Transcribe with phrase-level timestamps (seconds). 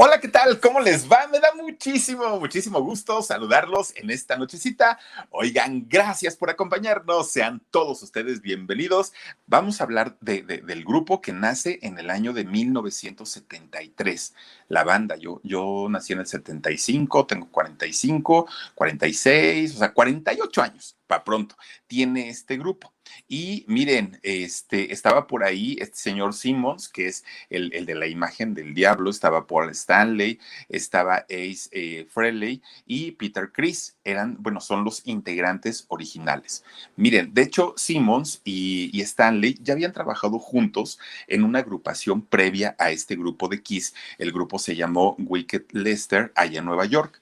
[0.00, 0.60] Hola, ¿qué tal?
[0.60, 1.26] ¿Cómo les va?
[1.26, 4.96] Me da muchísimo, muchísimo gusto saludarlos en esta nochecita.
[5.30, 7.32] Oigan, gracias por acompañarnos.
[7.32, 9.12] Sean todos ustedes bienvenidos.
[9.48, 14.34] Vamos a hablar de, de, del grupo que nace en el año de 1973.
[14.68, 18.46] La banda, yo, yo nací en el 75, tengo 45,
[18.76, 21.56] 46, o sea, 48 años, para pronto,
[21.88, 22.94] tiene este grupo.
[23.26, 28.06] Y miren, este, estaba por ahí este señor Simmons, que es el, el de la
[28.06, 33.96] imagen del diablo, estaba Paul Stanley, estaba Ace eh, Frehley y Peter Chris.
[34.04, 36.64] Eran, bueno, son los integrantes originales.
[36.96, 42.74] Miren, de hecho, Simmons y, y Stanley ya habían trabajado juntos en una agrupación previa
[42.78, 43.94] a este grupo de Kiss.
[44.18, 47.20] El grupo se llamó Wicked Lester, allá en Nueva York.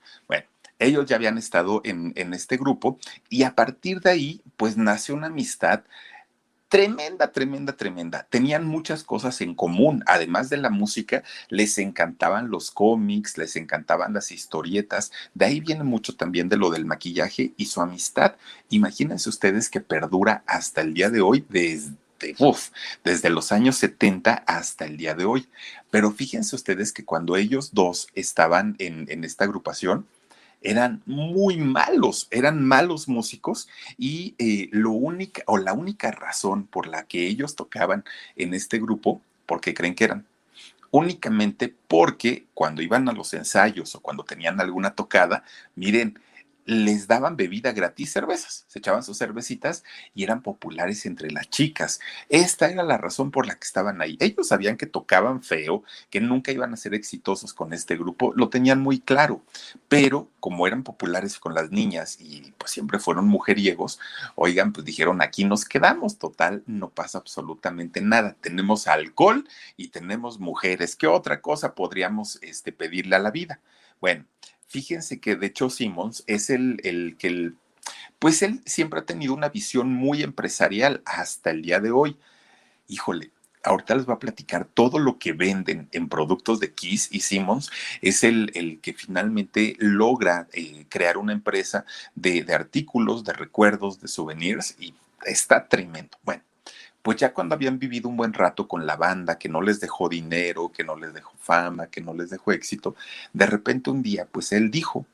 [0.79, 5.13] Ellos ya habían estado en, en, este grupo y a partir de ahí, pues nace
[5.13, 5.85] una amistad
[6.69, 8.27] tremenda, tremenda, tremenda.
[8.29, 10.03] Tenían muchas cosas en común.
[10.07, 15.13] Además de la música, les encantaban los cómics, les encantaban las historietas.
[15.35, 18.37] De ahí viene mucho también de lo del maquillaje y su amistad.
[18.69, 21.95] Imagínense ustedes que perdura hasta el día de hoy desde
[22.39, 22.71] Uf,
[23.05, 25.49] desde los años 70 hasta el día de hoy.
[25.91, 30.07] Pero fíjense ustedes que cuando ellos dos estaban en, en esta agrupación,
[30.67, 36.89] eran muy malos, eran malos músicos y eh, lo única o la única razón por
[36.89, 38.05] la que ellos tocaban
[38.35, 40.27] en este grupo, porque creen que eran
[40.91, 45.45] únicamente porque cuando iban a los ensayos o cuando tenían alguna tocada,
[45.75, 46.19] miren,
[46.67, 49.85] les daban bebida gratis, cervezas, se echaban sus cervecitas
[50.15, 52.01] y eran populares entre las chicas.
[52.29, 54.17] Esta era la razón por la que estaban ahí.
[54.21, 58.51] Ellos sabían que tocaban feo, que nunca iban a ser exitosos con este grupo, lo
[58.51, 59.43] tenían muy claro,
[59.89, 64.01] pero como eran populares con las niñas y pues siempre fueron mujeriegos,
[64.35, 68.37] oigan, pues dijeron, aquí nos quedamos, total, no pasa absolutamente nada.
[68.41, 70.97] Tenemos alcohol y tenemos mujeres.
[70.97, 73.61] ¿Qué otra cosa podríamos este, pedirle a la vida?
[74.01, 74.25] Bueno,
[74.69, 77.57] fíjense que de hecho Simmons es el, el que el,
[78.19, 82.17] pues él siempre ha tenido una visión muy empresarial hasta el día de hoy.
[82.89, 83.31] Híjole,
[83.67, 87.71] ahorita les voy a platicar todo lo que venden en productos de Kiss y Simmons,
[88.01, 91.85] es el, el que finalmente logra eh, crear una empresa
[92.15, 94.95] de, de artículos, de recuerdos, de souvenirs y
[95.25, 96.17] está tremendo.
[96.23, 96.43] Bueno,
[97.07, 100.09] pues ya cuando habían vivido un buen rato con la banda, que no les dejó
[100.09, 102.97] dinero, que no les dejó fama, que no les dejó éxito,
[103.33, 105.07] de repente un día, pues él dijo,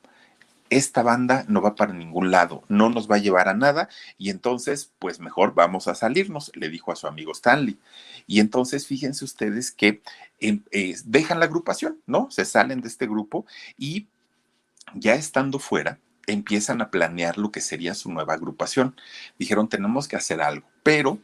[0.71, 4.31] esta banda no va para ningún lado, no nos va a llevar a nada y
[4.31, 7.77] entonces, pues mejor vamos a salirnos, le dijo a su amigo Stanley.
[8.25, 10.01] Y entonces, fíjense ustedes que
[10.39, 12.27] eh, dejan la agrupación, ¿no?
[12.31, 13.45] Se salen de este grupo
[13.77, 14.07] y
[14.95, 18.95] ya estando fuera, empiezan a planear lo que sería su nueva agrupación.
[19.37, 21.19] Dijeron, tenemos que hacer algo, pero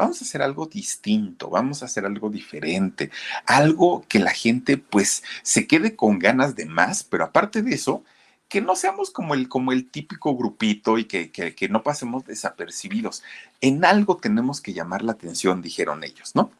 [0.00, 3.10] vamos a hacer algo distinto, vamos a hacer algo diferente,
[3.46, 8.04] algo que la gente pues se quede con ganas de más, pero aparte de eso,
[8.48, 12.24] que no seamos como el, como el típico grupito y que, que, que no pasemos
[12.24, 13.22] desapercibidos.
[13.60, 16.50] En algo tenemos que llamar la atención, dijeron ellos, ¿no?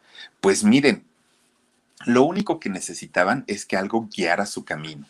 [0.41, 1.05] Pues miren,
[2.07, 5.07] lo único que necesitaban es que algo guiara su camino.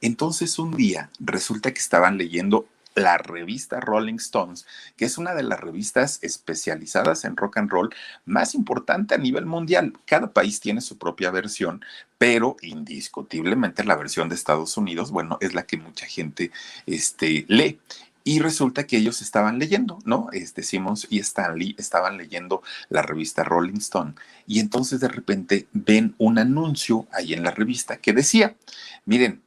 [0.00, 5.42] Entonces un día resulta que estaban leyendo la revista Rolling Stones, que es una de
[5.42, 7.94] las revistas especializadas en rock and roll
[8.24, 9.94] más importante a nivel mundial.
[10.06, 11.84] Cada país tiene su propia versión,
[12.18, 16.50] pero indiscutiblemente la versión de Estados Unidos, bueno, es la que mucha gente
[16.86, 17.80] este, lee.
[18.26, 20.28] Y resulta que ellos estaban leyendo, ¿no?
[20.32, 24.14] Este Simmons y Stanley estaban leyendo la revista Rolling Stone.
[24.46, 28.56] Y entonces de repente ven un anuncio ahí en la revista que decía,
[29.04, 29.42] miren,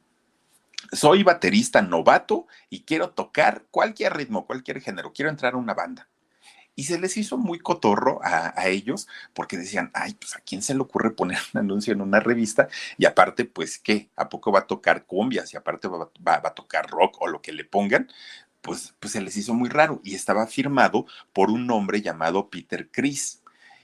[0.92, 6.08] soy baterista novato y quiero tocar cualquier ritmo, cualquier género, quiero entrar a una banda.
[6.76, 10.74] y se les hizo muy cotorro a, ellos porque decían, ay, pues a quién se
[10.74, 14.60] le ocurre poner un anuncio en una revista y aparte, pues qué, ¿a poco va
[14.60, 16.08] a tocar cumbias y aparte va,
[16.44, 18.08] a tocar rock o lo que le pongan?
[18.60, 22.88] Pues, pues se les hizo muy raro y estaba firmado por un hombre llamado Peter
[22.92, 23.42] Chris.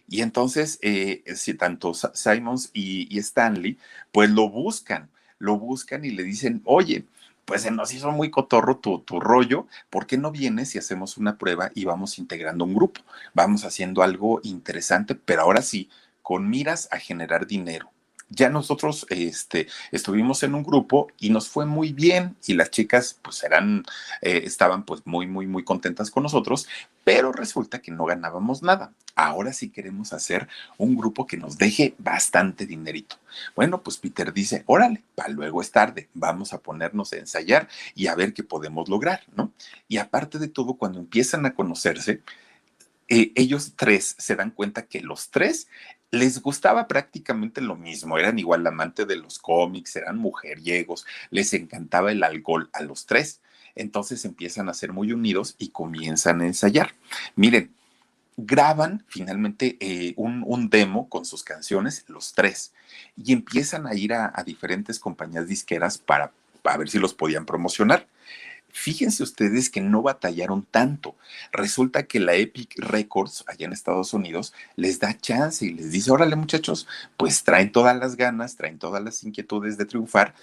[0.08, 3.78] Y entonces, eh, si tanto Simons y, y Stanley,
[4.12, 7.04] pues lo buscan, lo buscan y le dicen, oye,
[7.44, 11.18] pues se nos hizo muy cotorro tu, tu, rollo, ¿por qué no vienes y hacemos
[11.18, 13.02] una prueba y vamos integrando un grupo?
[13.34, 15.90] Vamos haciendo algo interesante, pero ahora sí,
[16.22, 17.90] con miras a generar dinero
[18.28, 23.18] ya nosotros este, estuvimos en un grupo y nos fue muy bien y las chicas
[23.22, 23.84] pues eran,
[24.22, 26.66] eh, estaban pues muy, muy, muy contentas con nosotros,
[27.04, 28.92] pero resulta que no ganábamos nada.
[29.14, 30.48] Ahora sí queremos hacer
[30.78, 33.16] un grupo que nos deje bastante dinerito.
[33.54, 38.08] Bueno, pues Peter dice, órale, para luego es tarde, vamos a ponernos a ensayar y
[38.08, 39.52] a ver qué podemos lograr, ¿no?
[39.86, 42.22] Y aparte de todo, cuando empiezan a conocerse,
[43.08, 45.68] eh, ellos tres se dan cuenta que los tres
[46.14, 52.12] les gustaba prácticamente lo mismo, eran igual amantes de los cómics, eran mujeriegos, les encantaba
[52.12, 53.40] el alcohol a los tres.
[53.74, 56.94] Entonces empiezan a ser muy unidos y comienzan a ensayar.
[57.34, 57.74] Miren,
[58.36, 62.72] graban finalmente eh, un, demo con sus canciones, los tres,
[63.16, 66.32] y empiezan a ir a, a diferentes compañías disqueras para,
[66.62, 68.06] para ver si los podían promocionar.
[68.76, 71.14] Fíjense ustedes que no batallaron tanto.
[71.52, 76.10] Resulta que la Epic Records allá en Estados Unidos les da chance y les dice,
[76.10, 80.34] órale muchachos, pues traen todas las ganas, traen todas las inquietudes de triunfar,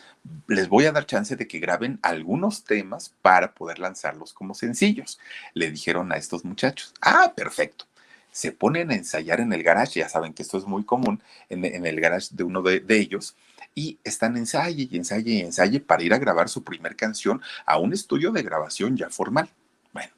[0.47, 5.19] les voy a dar chance de que graben algunos temas para poder lanzarlos como sencillos.
[5.53, 7.90] Le dijeron a estos muchachos, ah, perfecto
[8.31, 11.85] se ponen a ensayar en el garage, ya saben que esto es muy común en,
[11.85, 13.35] el garage de uno de, ellos,
[13.75, 17.77] y están ensaye y ensaye y ensaye para ir a grabar su primer canción a
[17.77, 19.49] un estudio de grabación ya formal.
[19.93, 20.11] Bueno,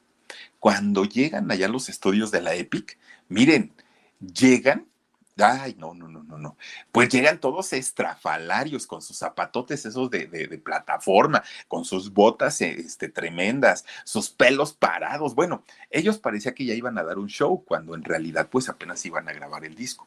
[0.58, 3.72] cuando llegan allá los estudios de la Epic, miren,
[4.20, 4.86] llegan
[5.36, 6.56] Ay, no, no, no, no, no.
[6.92, 13.08] Pues llegan todos estrafalarios con sus zapatotes esos de, de, plataforma, con sus botas este,
[13.08, 15.34] tremendas, sus pelos parados.
[15.34, 19.04] Bueno, ellos parecía que ya iban a dar un show cuando en realidad pues apenas
[19.06, 20.06] iban a grabar el disco.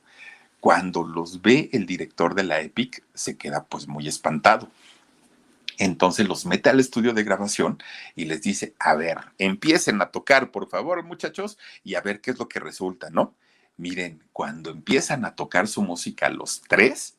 [0.61, 4.69] Cuando los ve el director de la Epic, se queda pues muy espantado.
[5.77, 7.83] Entonces los mete al estudio de grabación
[8.15, 12.31] y les dice, a ver, empiecen a tocar, por favor, muchachos, y a ver qué
[12.31, 13.35] es lo que resulta, ¿no?
[13.77, 17.17] Miren, cuando empiezan a tocar su música los tres,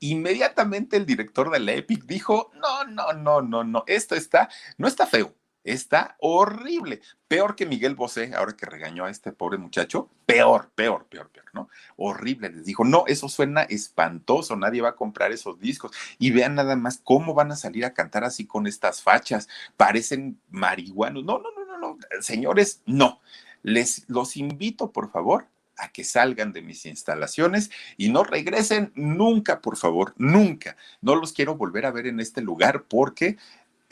[0.00, 4.88] inmediatamente el director de la Epic dijo, no, no, no, no, no, esto está, no
[4.88, 5.34] está feo,
[5.64, 7.00] Está horrible.
[7.28, 10.10] Peor que Miguel Bosé, ahora que regañó a este pobre muchacho.
[10.26, 11.68] Peor, peor, peor, peor, ¿no?
[11.96, 12.50] Horrible.
[12.50, 15.92] Les dijo, no, eso suena espantoso, nadie va a comprar esos discos.
[16.18, 19.48] Y vean nada más cómo van a salir a cantar así con estas fachas.
[19.76, 21.24] Parecen marihuanos.
[21.24, 21.98] No, no, no, no, no.
[22.20, 23.20] Señores, no.
[23.62, 29.60] Les los invito, por favor, a que salgan de mis instalaciones y no regresen nunca,
[29.60, 30.76] por favor, nunca.
[31.00, 33.36] No los quiero volver a ver en este lugar porque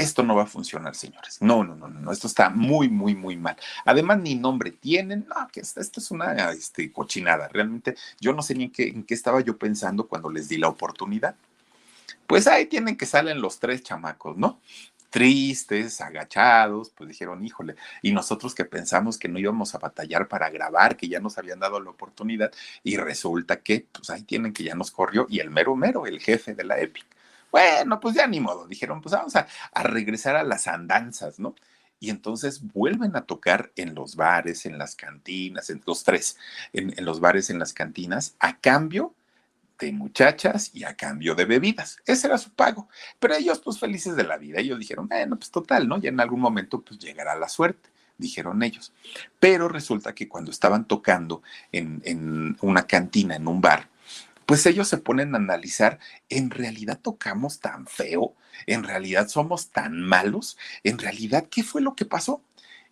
[0.00, 1.38] esto no va a funcionar, señores.
[1.40, 3.56] No, no, no, no, esto está muy, muy, muy mal.
[3.84, 7.49] Además, ni nombre tienen, no, que esto, es una este, cochinada.
[7.49, 10.56] Realmente, yo no sé ni en qué, en qué estaba yo pensando cuando les di
[10.56, 11.37] la oportunidad.
[12.26, 14.61] Pues ahí tienen que salen los tres chamacos, ¿no?
[15.11, 20.51] Tristes, agachados, pues dijeron, híjole, y nosotros que pensamos que no íbamos a batallar para
[20.51, 22.53] grabar, que ya nos habían dado la oportunidad,
[22.83, 26.21] y resulta que, pues ahí tienen que ya nos corrió, y el mero mero, el
[26.21, 27.05] jefe de la EPIC,
[27.51, 29.46] bueno, pues ya ni modo, dijeron, pues vamos a,
[29.82, 31.55] regresar a las andanzas, ¿no?
[31.99, 36.39] Y entonces vuelven a tocar en los bares, en las cantinas, en los tres,
[36.73, 39.15] en, los bares, en las cantinas, a cambio
[39.93, 41.99] muchachas y a cambio de bebidas.
[42.06, 42.89] Ese era su pago.
[43.19, 45.99] Pero ellos, pues felices de la vida, ellos dijeron, bueno, pues total, ¿no?
[45.99, 48.93] Ya en algún momento, pues llegará la suerte, dijeron ellos.
[49.39, 53.89] Pero resulta que cuando estaban tocando en, en una cantina, en un bar,
[54.46, 58.34] pues ellos se ponen a analizar, ¿en realidad tocamos tan feo?
[58.67, 60.58] ¿En realidad somos tan malos?
[60.82, 62.43] ¿En realidad qué fue lo que pasó?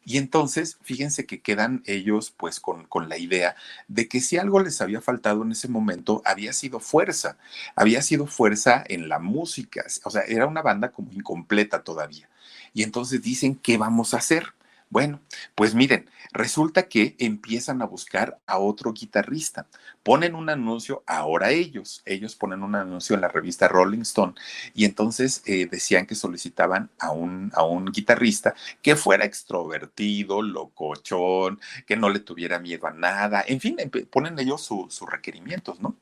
[0.05, 3.57] Y entonces, fíjense que quedan ellos pues con, con, la idea
[3.88, 7.37] de que si algo les había faltado en ese momento, había sido fuerza,
[7.76, 12.28] había sido fuerza en la música, o sea, era una banda como incompleta todavía.
[12.73, 14.55] Y entonces dicen, ¿qué vamos a hacer?
[14.90, 15.21] Bueno,
[15.54, 19.66] pues miren, resulta que empiezan a buscar a otro guitarrista.
[20.02, 24.33] Ponen un anuncio, ahora ellos, ellos ponen un anuncio en la revista Rolling Stone
[24.73, 31.61] y entonces eh, decían que solicitaban a un, a un guitarrista que fuera extrovertido, locochón,
[31.87, 33.76] que no le tuviera miedo a nada, en fin,
[34.11, 35.98] ponen ellos sus requerimientos, ¿no?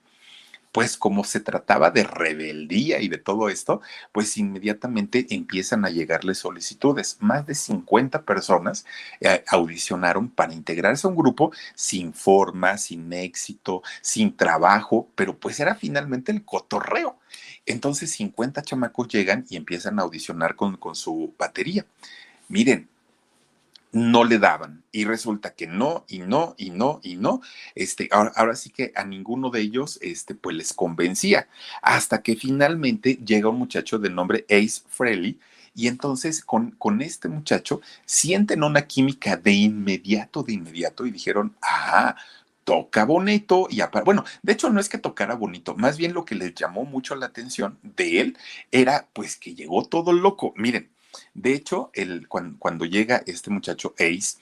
[0.76, 3.80] Pues como se trataba de rebeldía y de todo esto,
[4.12, 7.16] pues inmediatamente empiezan a llegarle solicitudes.
[7.20, 8.84] Más de 50 personas
[9.22, 15.58] eh, audicionaron para integrarse a un grupo sin forma, sin éxito, sin trabajo, pero pues
[15.60, 17.16] era finalmente el cotorreo.
[17.64, 21.86] Entonces 50 chamacos llegan y empiezan a audicionar con, con su batería.
[22.48, 22.86] Miren,
[23.96, 27.40] no le daban y resulta que no y no y no y no
[27.74, 31.48] este ahora, ahora, sí que a ninguno de ellos este pues les convencía
[31.80, 35.40] hasta que finalmente llega un muchacho de nombre Ace Frehley
[35.74, 41.56] y entonces con, con este muchacho sienten una química de inmediato de inmediato y dijeron
[41.62, 42.16] ah
[42.64, 46.34] toca bonito y bueno, de hecho no es que tocara bonito, más bien lo que
[46.34, 48.38] les llamó mucho la atención de él
[48.72, 50.52] era pues que llegó todo loco.
[50.56, 50.90] Miren,
[51.34, 54.38] de hecho, el, cuando, llega este muchacho Ace,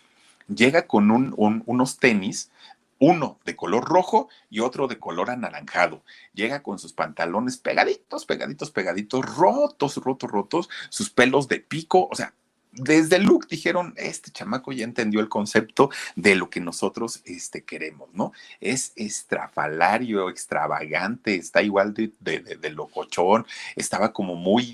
[0.49, 2.51] llega con unos tenis,
[2.99, 6.03] uno de color rojo y otro de color anaranjado.
[6.33, 12.15] Llega con sus pantalones pegaditos, pegaditos, pegaditos, rotos, rotos, rotos, sus pelos de pico, o
[12.15, 12.35] sea,
[12.77, 17.63] desde el look dijeron, este chamaco ya entendió el concepto de lo que nosotros este,
[17.65, 18.33] queremos, ¿no?
[18.61, 24.74] Es estrafalario, extravagante, está igual de, de, de, de locochón, estaba como muy...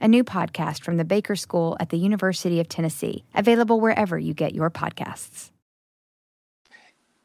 [0.00, 4.34] a new podcast from the Baker School at the University of Tennessee, available wherever you
[4.34, 5.52] get your podcasts.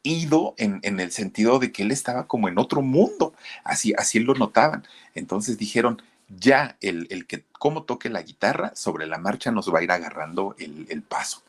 [0.02, 3.32] Ido en, el sentido de que él estaba como en otro mundo,
[3.64, 4.84] así, así lo notaban.
[5.14, 9.78] Entonces dijeron, ya el, el que como toque la guitarra sobre la marcha nos va
[9.78, 11.42] a ir agarrando el, el paso.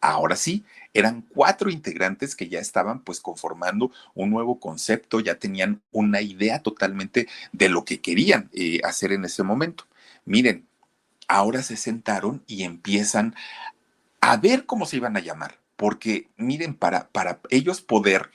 [0.00, 0.64] Ahora sí,
[0.94, 6.62] eran cuatro integrantes que ya estaban pues conformando un nuevo concepto, ya tenían una idea
[6.62, 9.84] totalmente de lo que querían eh, hacer en ese momento.
[10.26, 10.68] Miren,
[11.28, 13.34] ahora se sentaron y empiezan
[14.20, 18.30] a ver cómo se iban a llamar, porque miren, para, para ellos poder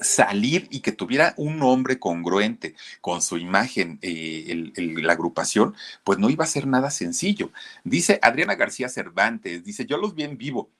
[0.00, 6.30] salir y que tuviera un nombre congruente con su imagen, eh, la agrupación, pues no
[6.30, 7.52] iba a ser nada sencillo.
[7.84, 10.70] Dice Adriana García Cervantes, dice, yo los vi en vivo.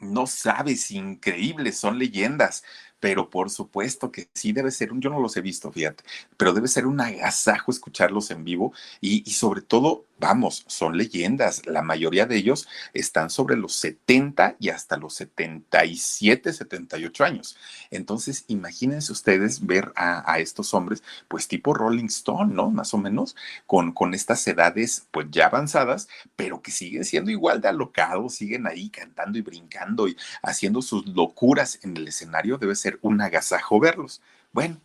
[0.00, 2.64] No sabes, increíbles, son leyendas
[3.02, 6.04] pero por supuesto que sí debe ser un, yo no los he visto, fíjate,
[6.36, 11.66] pero debe ser un agasajo escucharlos en vivo y, y, sobre todo, vamos, son leyendas,
[11.66, 17.56] la mayoría de ellos están sobre los 70 y hasta los 77, 78 años.
[17.90, 22.70] Entonces, imagínense ustedes ver a, estos hombres, pues tipo Rolling Stone, ¿no?
[22.70, 23.34] Más o menos,
[23.66, 28.68] con, con estas edades pues ya avanzadas, pero que siguen siendo igual de alocados, siguen
[28.68, 33.80] ahí cantando y brincando y haciendo sus locuras en el escenario, debe ser un agasajo
[33.80, 34.22] verlos.
[34.52, 34.80] Bueno,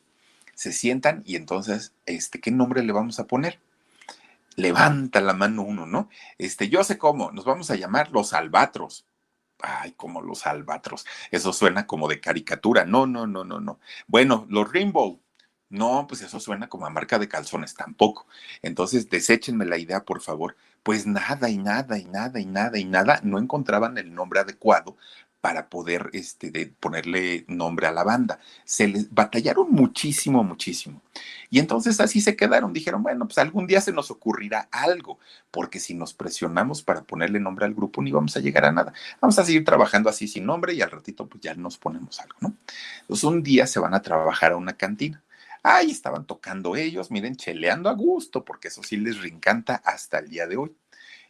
[0.56, 3.60] se sientan y entonces, este, ¿qué nombre le vamos a poner?
[4.58, 6.10] Levanta la mano uno, ¿no?
[6.40, 9.06] Este, yo sé cómo, nos vamos a llamar los albatros.
[9.60, 11.06] Ay, como los albatros.
[11.32, 12.84] Eso suena como de caricatura.
[12.86, 13.80] No, no, no, no, no.
[14.08, 15.22] Bueno, los Rainbow.
[15.70, 18.26] No, pues eso suena como a marca de calzones, tampoco.
[18.62, 20.56] Entonces, deséchenme la idea, por favor.
[20.82, 24.98] Pues nada y nada y nada y nada y nada, no encontraban el nombre adecuado
[25.41, 28.39] para poder este, de ponerle nombre a la banda.
[28.65, 31.01] Se les batallaron muchísimo, muchísimo.
[31.50, 32.74] Y entonces así se quedaron.
[32.74, 35.20] Dijeron, bueno, pues algún día se nos ocurrirá algo,
[35.51, 38.94] porque si nos presionamos para ponerle nombre al grupo, ni vamos a llegar a nada.
[39.22, 42.36] Vamos a seguir trabajando así sin nombre y al ratito pues ya nos ponemos algo,
[42.41, 42.53] ¿no?
[43.01, 45.24] Entonces un día se van a trabajar a una cantina.
[45.63, 50.29] Ahí estaban tocando ellos, miren, cheleando a gusto, porque eso sí les reencanta hasta el
[50.29, 50.75] día de hoy.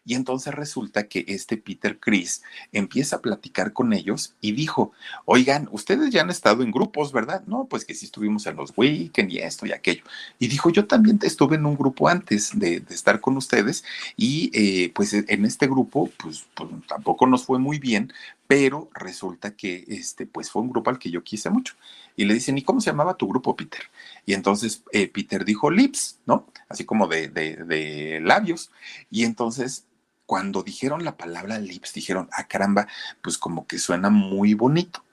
[0.08, 4.94] Y entonces resulta que este Peter Chris empieza a platicar con ellos y dijo,
[5.26, 7.44] oigan, ustedes ya han estado en grupos, ¿verdad?
[7.46, 10.04] No, pues que sí estuvimos en los weekend y esto y aquello.
[10.40, 13.84] Y dijo, yo también estuve en un grupo antes de, estar con ustedes
[14.16, 18.14] y eh, pues en este grupo, pues, pues, tampoco nos fue muy bien,
[18.48, 21.76] pero resulta que este, pues fue un grupo al que yo quise mucho.
[22.16, 23.82] Y le dicen, ¿y cómo se llamaba tu grupo, Peter?
[24.26, 26.48] Y entonces eh, Peter dijo lips, ¿no?
[26.70, 28.72] Así como de, de, de labios.
[29.12, 29.84] Y entonces
[30.28, 32.88] cuando dijeron la palabra lips, dijeron, ah, caramba,
[33.24, 35.04] pues como que suena muy bonito.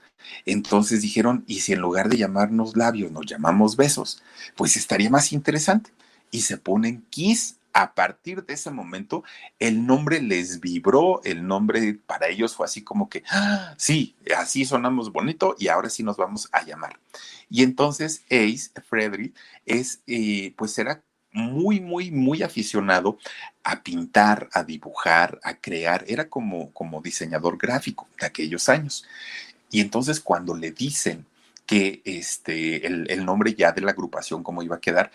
[0.45, 4.23] Entonces dijeron, ¿y si en lugar de llamarnos labios nos llamamos besos?
[4.57, 5.91] Pues estaría más interesante.
[6.31, 7.57] Y se ponen kiss.
[7.77, 9.25] A partir de ese momento,
[9.59, 14.65] el nombre les vibró, el nombre para ellos fue así como que, ah, sí, así
[14.65, 17.01] sonamos bonito y ahora sí nos vamos a llamar.
[17.51, 19.35] Y entonces Ace, Frederick,
[19.67, 21.03] es, eh, pues era
[21.35, 23.19] muy, muy, muy aficionado
[23.63, 26.05] a pintar, a dibujar, a crear.
[26.09, 29.05] Era como, como diseñador gráfico de aquellos años.
[29.71, 31.27] Y entonces cuando le dicen
[31.67, 35.11] que este, el, el nombre ya de la agrupación, cómo iba a quedar,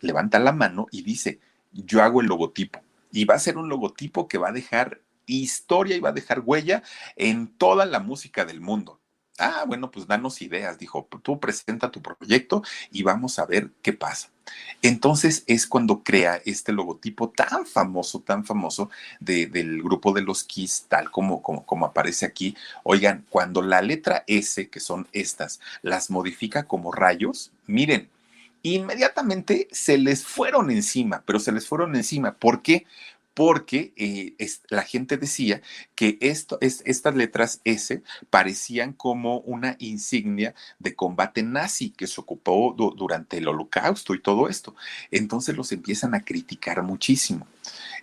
[0.00, 1.40] levanta la mano y dice,
[1.72, 2.80] yo hago el logotipo.
[3.10, 6.40] Y va a ser un logotipo que va a dejar historia y va a dejar
[6.40, 6.82] huella
[7.16, 9.00] en toda la música del mundo.
[9.38, 12.62] Ah, bueno, pues danos ideas, dijo, tú presenta tu proyecto
[12.92, 14.30] y vamos a ver qué pasa.
[14.80, 20.86] Entonces es cuando crea este logotipo tan famoso, tan famoso del grupo de los Kiss,
[20.88, 22.56] tal como, como, como aparece aquí.
[22.84, 28.08] Oigan, cuando la letra S, que son estas, las modifica como rayos, miren,
[28.62, 32.34] inmediatamente se les fueron encima, pero se les fueron encima.
[32.34, 32.86] ¿Por qué?
[33.34, 34.36] Porque eh,
[34.68, 35.60] la gente decía
[35.96, 43.38] que estas letras S parecían como una insignia de combate nazi que se ocupó durante
[43.38, 44.76] el holocausto y todo esto.
[45.10, 47.46] Entonces los empiezan a criticar muchísimo.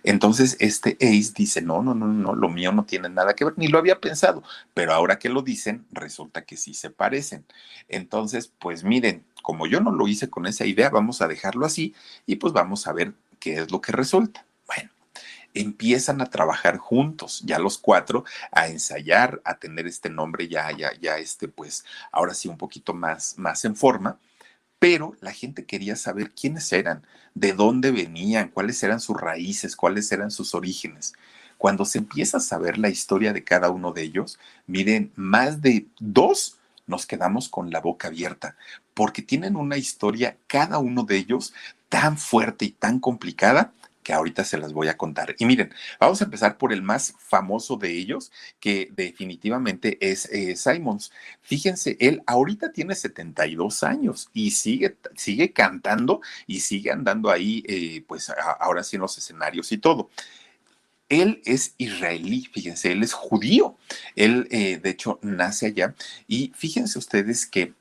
[0.04, 3.54] Entonces este Ace dice, no, no, no, no, lo mío no tiene nada que ver,
[3.56, 4.42] ni lo había pensado,
[4.74, 7.44] pero ahora que lo dicen, resulta que sí se parecen.
[7.88, 11.94] Entonces, pues miren, como yo no lo hice con esa idea, vamos a dejarlo así
[12.26, 14.44] y pues vamos a ver qué es lo que resulta.
[15.54, 20.92] Empiezan a trabajar juntos, ya los cuatro, a ensayar, a tener este nombre ya, ya,
[21.00, 24.18] ya, este, pues, ahora sí un poquito más, más en forma.
[24.78, 27.02] Pero la gente quería saber quiénes eran,
[27.34, 31.14] de dónde venían, cuáles eran sus raíces, cuáles eran sus orígenes.
[31.58, 35.86] Cuando se empieza a saber la historia de cada uno de ellos, miren, más de
[36.00, 38.56] dos nos quedamos con la boca abierta,
[38.94, 41.54] porque tienen una historia, cada uno de ellos,
[41.88, 45.34] tan fuerte y tan complicada que ahorita se las voy a contar.
[45.38, 50.56] Y miren, vamos a empezar por el más famoso de ellos, que definitivamente es eh,
[50.56, 51.12] Simons.
[51.42, 58.04] Fíjense, él ahorita tiene 72 años y sigue, sigue cantando y sigue andando ahí, eh,
[58.06, 60.10] pues ahora sí en los escenarios y todo.
[61.08, 63.76] Él es israelí, fíjense, él es judío.
[64.16, 65.94] Él, eh, de hecho, nace allá.
[66.26, 67.74] Y fíjense ustedes que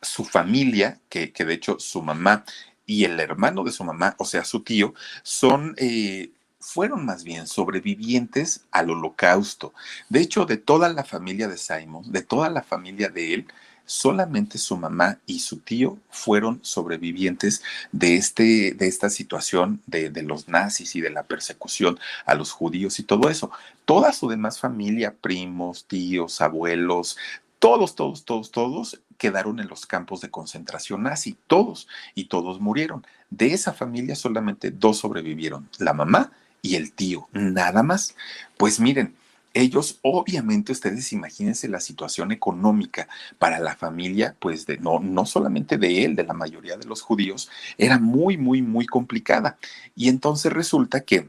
[0.00, 2.44] su familia, que, que de hecho su mamá
[2.88, 7.46] y el hermano de su mamá, o sea, su tío, son, eh, fueron más bien
[7.46, 9.74] sobrevivientes al holocausto.
[10.08, 13.46] De hecho, de toda la familia de Simon, de toda la familia de él,
[13.84, 20.22] solamente su mamá y su tío fueron sobrevivientes de, este, de esta situación de, de,
[20.22, 23.50] los nazis y de la persecución a los judíos y todo eso.
[23.84, 27.18] Toda su demás familia, primos, tíos, abuelos,
[27.58, 33.06] todos, todos, todos, todos quedaron en los campos de concentración nazi, todos, y todos murieron.
[33.30, 38.14] De esa familia solamente dos sobrevivieron, la mamá y el tío, nada más.
[38.56, 39.14] Pues miren,
[39.54, 45.78] ellos, obviamente, ustedes imagínense la situación económica para la familia, pues de, no, no solamente
[45.78, 49.58] de él, de la mayoría de los judíos, era muy, muy, muy complicada.
[49.96, 51.28] Y entonces resulta que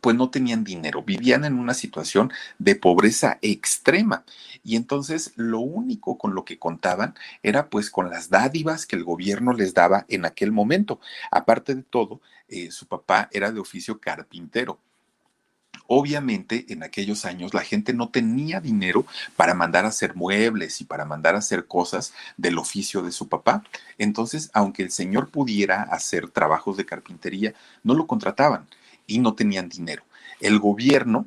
[0.00, 4.24] pues no tenían dinero, vivían en una situación de pobreza extrema.
[4.64, 9.04] Y entonces lo único con lo que contaban era pues con las dádivas que el
[9.04, 11.00] gobierno les daba en aquel momento.
[11.30, 14.78] Aparte de todo, eh, su papá era de oficio carpintero.
[15.90, 19.06] Obviamente, en aquellos años la gente no tenía dinero
[19.36, 23.28] para mandar a hacer muebles y para mandar a hacer cosas del oficio de su
[23.28, 23.64] papá.
[23.96, 28.66] Entonces, aunque el señor pudiera hacer trabajos de carpintería, no lo contrataban
[29.08, 30.04] y no tenían dinero.
[30.38, 31.26] El gobierno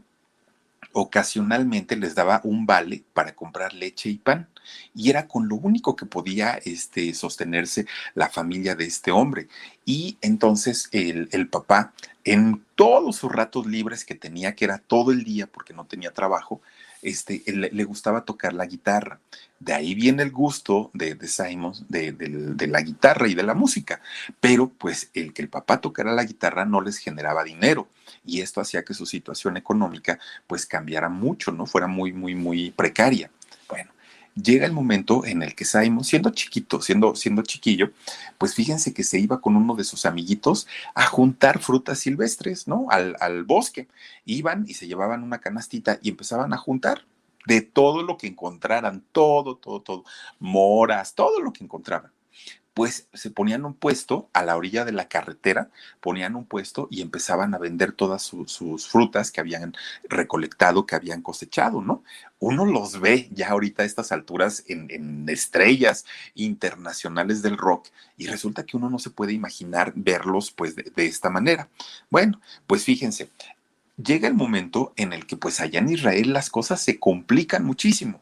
[0.93, 4.47] ocasionalmente les daba un vale para comprar leche y pan
[4.93, 9.47] y era con lo único que podía este, sostenerse la familia de este hombre.
[9.85, 15.11] Y entonces el, el papá, en todos sus ratos libres que tenía, que era todo
[15.11, 16.61] el día porque no tenía trabajo,
[17.01, 19.19] este, le, gustaba tocar la guitarra.
[19.59, 23.53] De ahí viene el gusto de, de Simon de, de, la guitarra y de la
[23.53, 24.01] música.
[24.39, 27.87] Pero pues el que el papá tocara la guitarra no les generaba dinero
[28.25, 31.65] y esto hacía que su situación económica pues cambiara mucho, ¿no?
[31.65, 33.29] Fuera muy, muy, muy precaria.
[33.67, 33.91] Bueno,
[34.35, 37.91] llega el momento en el que Simon, siendo chiquito, siendo, siendo chiquillo,
[38.37, 42.87] pues fíjense que se iba con uno de sus amiguitos a juntar frutas silvestres, ¿no?
[42.89, 43.87] Al, al bosque.
[44.25, 47.05] Iban y se llevaban una canastita y empezaban a juntar
[47.45, 50.05] de todo lo que encontraran, todo, todo, todo,
[50.39, 52.11] moras, todo lo que encontraban
[52.73, 57.01] pues se ponían un puesto a la orilla de la carretera, ponían un puesto y
[57.01, 59.73] empezaban a vender todas sus frutas que habían
[60.07, 62.03] recolectado, que habían cosechado, ¿no?
[62.39, 68.65] Uno los ve ya ahorita a estas alturas en, estrellas internacionales del rock y resulta
[68.65, 71.67] que uno no se puede imaginar verlos pues de, de esta manera.
[72.09, 73.29] Bueno, pues fíjense,
[74.01, 78.21] llega el momento en el que pues allá en Israel las cosas se complican muchísimo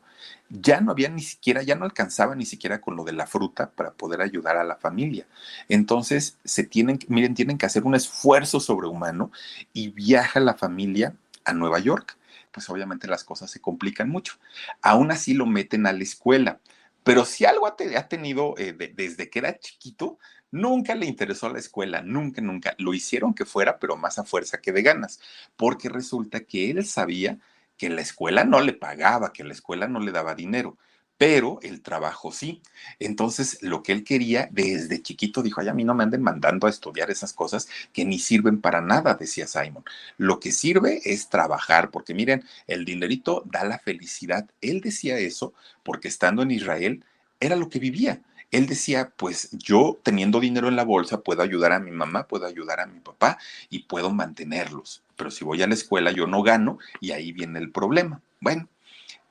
[0.49, 3.71] ya no había ni siquiera, ya no alcanzaba ni siquiera con lo de la fruta
[3.71, 5.27] para poder ayudar a la familia.
[5.67, 9.31] Entonces, se tienen, miren, tienen que hacer un esfuerzo sobrehumano
[9.73, 12.17] y viaja la familia a Nueva York.
[12.51, 14.35] Pues obviamente las cosas se complican mucho.
[14.81, 16.59] Aún así lo meten a la escuela.
[17.03, 20.17] Pero si algo ha, tenido eh, desde que era chiquito,
[20.51, 22.75] nunca le interesó la escuela, nunca, nunca.
[22.77, 25.19] Lo hicieron que fuera, pero más a fuerza que de ganas,
[25.55, 27.39] porque resulta que él sabía
[27.79, 30.77] que la escuela no le pagaba, que la escuela no le daba dinero,
[31.17, 32.61] pero el trabajo sí.
[32.99, 36.67] Entonces, lo que él quería desde chiquito dijo, ay, a mí no me anden mandando
[36.67, 39.85] a estudiar esas cosas que ni sirven para nada, decía Simon.
[40.17, 44.49] Lo que sirve es trabajar, porque miren, el dinerito da la felicidad.
[44.59, 47.05] Él decía eso porque estando en Israel
[47.39, 51.71] era lo que vivía él decía, pues yo teniendo dinero en la bolsa puedo ayudar
[51.71, 53.37] a mi mamá, puedo ayudar a mi papá
[53.69, 55.03] y puedo mantenerlos.
[55.15, 58.21] Pero si voy a la escuela yo no gano y ahí viene el problema.
[58.41, 58.67] Bueno,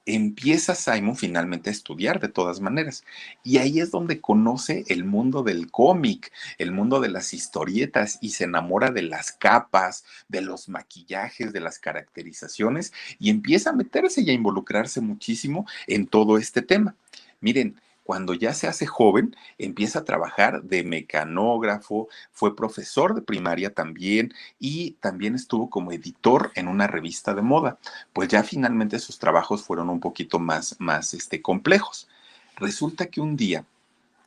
[0.07, 3.05] empieza Simon finalmente a estudiar de todas maneras.
[3.43, 8.31] Y ahí es donde conoce el mundo del cómic, el mundo de las historietas y
[8.31, 14.23] se enamora de las capas, de los maquillajes, de las caracterizaciones y empieza a meterse
[14.23, 16.95] y a involucrarse muchísimo en todo este tema.
[17.41, 23.75] Miren, cuando ya se hace joven, empieza a trabajar de mecanógrafo, fue profesor de primaria
[23.75, 27.77] también y también estuvo como editor en una revista de moda.
[28.15, 32.09] Pues ya finalmente sus trabajos fueron un poquito más, más este, complejos.
[32.57, 33.67] Resulta que un día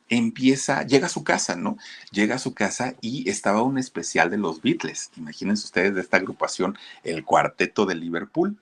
[0.09, 1.79] empieza, llega a su casa, ¿no?
[2.11, 5.09] Llega a su casa y estaba un especial de los Beatles.
[5.17, 8.59] Imagínense ustedes de esta agrupación, el cuarteto de Liverpool.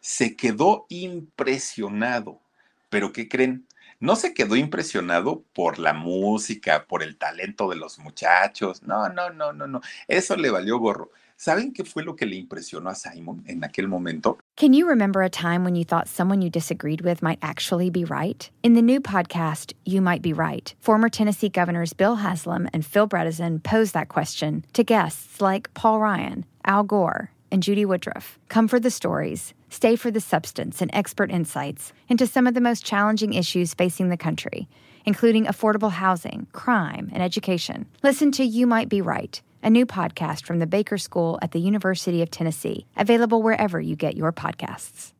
[0.00, 2.40] Se quedó impresionado.
[2.88, 3.66] Pero ¿qué creen?
[4.00, 8.82] No se quedó impresionado por la música, por el talento de los muchachos.
[8.82, 9.80] No, no, no, no, no.
[10.08, 11.10] Eso le valió gorro.
[11.38, 14.38] ¿Saben qué fue lo que le impresionó a Simon en aquel momento?
[14.56, 18.06] Can you remember a time when you thought someone you disagreed with might actually be
[18.06, 18.48] right?
[18.62, 23.06] In the new podcast, You Might Be Right, former Tennessee governors Bill Haslam and Phil
[23.06, 28.38] Bredesen pose that question to guests like Paul Ryan, Al Gore, and Judy Woodruff.
[28.48, 32.60] Come for the stories, stay for the substance and expert insights into some of the
[32.60, 34.68] most challenging issues facing the country,
[35.04, 37.86] including affordable housing, crime, and education.
[38.02, 41.60] Listen to You Might Be Right, a new podcast from the Baker School at the
[41.60, 45.12] University of Tennessee, available wherever you get your podcasts.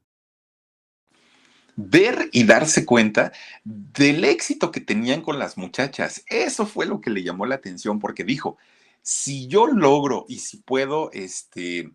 [1.76, 3.32] ver y darse cuenta
[3.64, 6.24] del éxito que tenían con las muchachas.
[6.26, 8.56] Eso fue lo que le llamó la atención porque dijo,
[9.02, 11.92] si yo logro y si puedo, este,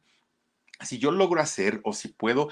[0.84, 2.50] si yo logro hacer o si puedo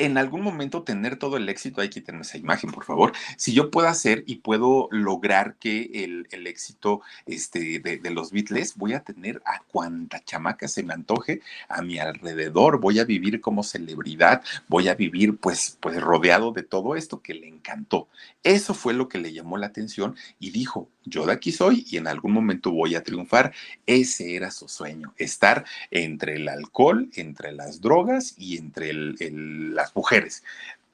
[0.00, 3.52] en algún momento tener todo el éxito, hay que tener esa imagen, por favor, si
[3.52, 9.00] yo puedo hacer y puedo lograr que el, éxito este, de, los Beatles, voy a
[9.00, 14.42] tener a cuanta chamaca se me antoje a mi alrededor, voy a vivir como celebridad,
[14.68, 18.08] voy a vivir pues, pues rodeado de todo esto que le encantó.
[18.42, 21.96] Eso fue lo que le llamó la atención y dijo, yo de aquí soy y
[21.96, 23.52] en algún momento voy a triunfar.
[23.86, 30.42] Ese era su sueño, estar entre el alcohol, entre las drogas y entre las mujeres.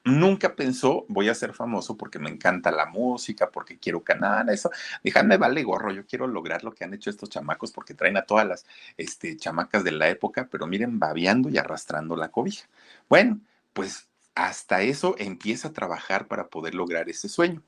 [0.05, 4.71] Nunca pensó, voy a ser famoso porque me encanta la música, porque quiero canal, eso.
[5.03, 8.21] Déjame vale gorro, yo quiero lograr lo que han hecho estos chamacos porque traen a
[8.21, 8.65] todas las
[8.95, 12.69] este, chamacas de la época, pero miren, babeando y arrastrando la cobija.
[13.09, 13.41] Bueno,
[13.73, 17.61] pues hasta eso empieza a trabajar para poder lograr ese sueño.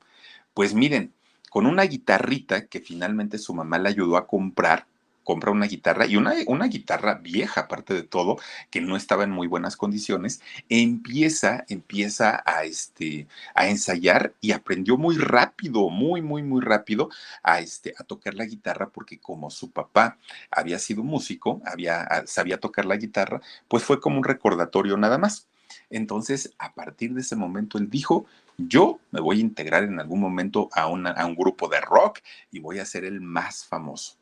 [0.54, 1.12] Pues miren,
[1.50, 4.86] con una guitarrita que finalmente su mamá le ayudó a comprar,
[5.24, 8.38] compra una guitarra y una, una, guitarra vieja, aparte de todo,
[8.70, 14.96] que no estaba en muy buenas condiciones, empieza, empieza a, este, a ensayar y aprendió
[14.96, 17.10] muy rápido, muy, muy, muy rápido
[17.42, 20.16] a, este, a tocar la guitarra porque como su papá
[20.50, 25.46] había sido músico, había, sabía tocar la guitarra, pues fue como un recordatorio nada más.
[25.90, 28.26] Entonces, a partir de ese momento, él dijo,
[28.68, 32.20] yo me voy a integrar en algún momento a, un grupo de rock
[32.50, 34.16] y voy a ser el más famoso.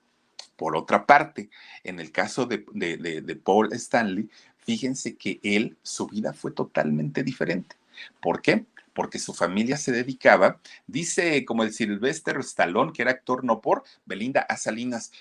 [0.57, 1.51] Por otra parte,
[1.85, 7.77] en el caso de, de, Paul Stanley, fíjense que él, su vida fue totalmente diferente.
[8.21, 8.67] ¿Por qué?
[8.93, 13.85] Porque su familia se dedicaba, dice como el Sylvester Stallone, que era actor no por
[14.05, 15.13] Belinda a Salinas,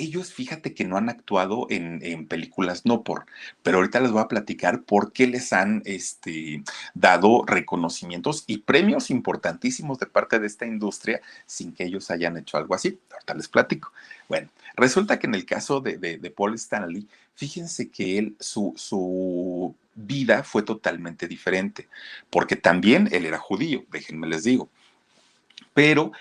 [0.00, 3.26] ellos fíjate que no han actuado en, películas no por,
[3.62, 6.62] pero ahorita les voy a platicar por qué les han este,
[6.94, 12.56] dado reconocimientos y premios importantísimos de parte de esta industria sin que ellos hayan hecho
[12.56, 12.98] algo así.
[13.12, 13.92] Ahorita les platico.
[14.28, 19.74] Bueno, resulta que en el caso de, de, Paul Stanley, fíjense que él, su, su
[19.94, 21.88] vida fue totalmente diferente,
[22.30, 24.70] porque también él era judío, déjenme les digo
[25.74, 26.12] pero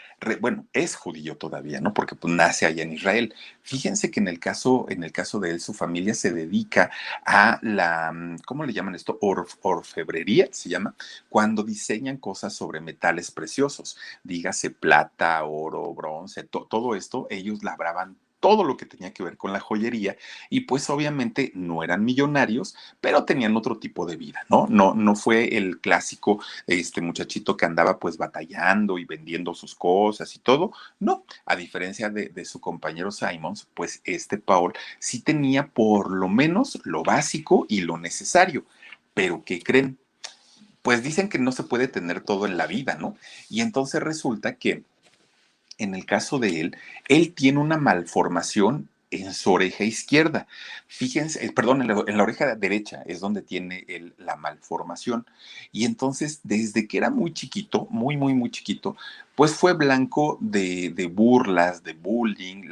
[0.42, 1.94] bueno, es judío todavía, ¿no?
[1.94, 3.34] Porque pues, nace allá en Israel.
[3.62, 6.92] Fíjense que en el caso, en el caso de él, su familia se dedica
[7.26, 9.18] a la, mm, ¿cómo le llaman esto?
[9.62, 10.96] orfebrería, se llama,
[11.30, 18.63] cuando diseñan cosas sobre metales preciosos, dígase plata, oro, bronce, todo esto, ellos labraban todo
[18.63, 20.15] lo que tenía que ver con la joyería
[20.49, 24.67] y pues obviamente no eran millonarios, pero tenían otro tipo de vida, ¿no?
[24.69, 30.36] No, no fue el clásico este muchachito que andaba pues batallando y vendiendo sus cosas
[30.36, 35.67] y todo, no, a diferencia de, de su compañero Simons, pues este Paul sí tenía
[35.67, 38.65] por lo menos lo básico y lo necesario,
[39.13, 39.97] pero ¿qué creen?
[40.82, 43.17] Pues dicen que no se puede tener todo en la vida, ¿no?
[43.49, 44.84] Y entonces resulta que
[45.80, 50.48] en el caso de él, él tiene una malformación en su oreja izquierda.
[50.88, 53.86] Fíjense, eh, perdón, en la, oreja derecha es donde tiene
[54.18, 55.26] la malformación.
[55.72, 58.96] Y entonces, desde que era muy chiquito, muy, muy, muy chiquito,
[59.36, 62.70] pues fue blanco de, burlas, de bullying,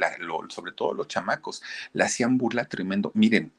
[0.48, 1.62] sobre todo los chamacos.
[1.92, 3.10] Le hacían burla tremendo.
[3.14, 3.52] Miren,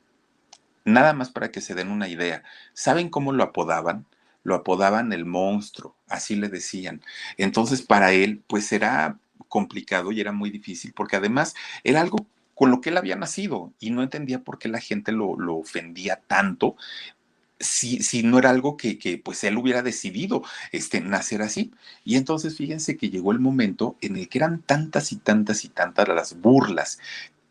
[0.85, 2.43] nada más para que se den una idea.
[2.73, 4.05] ¿Saben cómo lo apodaban?
[4.43, 7.01] Lo apodaban el monstruo, así le decían.
[7.37, 12.71] Entonces, para él, pues era complicado y era muy difícil porque además era algo con
[12.71, 16.75] lo que él había nacido y no entendía por qué la gente lo, ofendía tanto
[17.59, 21.71] si, si, no era algo que, que, pues él hubiera decidido este, nacer así.
[22.05, 25.69] Y entonces fíjense que llegó el momento en el que eran tantas y tantas y
[25.69, 26.99] tantas las burlas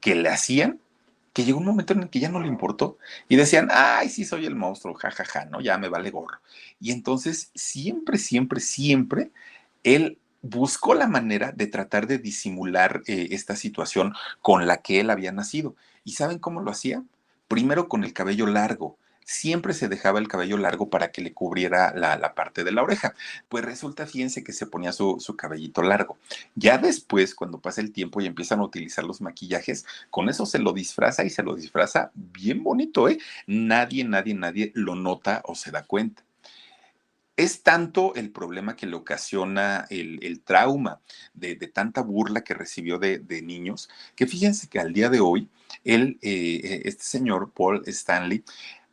[0.01, 0.81] que le hacían,
[1.33, 4.25] que llegó un momento en el que ya no le importó y decían, ay, sí
[4.25, 6.39] soy el monstruo, jajaja, ja, ja, no, ya me vale gorro.
[6.81, 9.31] Y entonces siempre, siempre, siempre
[9.85, 15.11] él buscó la manera de tratar de disimular eh, esta situación con la que él
[15.11, 15.74] había nacido.
[16.05, 17.03] ¿Y saben cómo lo hacía?
[17.48, 18.96] Primero con el cabello largo.
[19.24, 23.14] Siempre se dejaba el cabello largo para que le cubriera la, parte de la oreja.
[23.51, 26.16] Pues resulta, fíjense que se ponía su, su, cabellito largo.
[26.55, 30.59] Ya después, cuando pasa el tiempo y empiezan a utilizar los maquillajes, con eso se
[30.59, 33.18] lo disfraza y se lo disfraza bien bonito, ¿eh?
[33.46, 36.22] Nadie, nadie, nadie lo nota o se da cuenta.
[37.38, 41.01] Es tanto el problema que le ocasiona el, trauma
[41.35, 45.48] de, tanta burla que recibió de, niños, que fíjense que al día de hoy,
[45.85, 48.42] él, eh, eh, este señor Paul Stanley,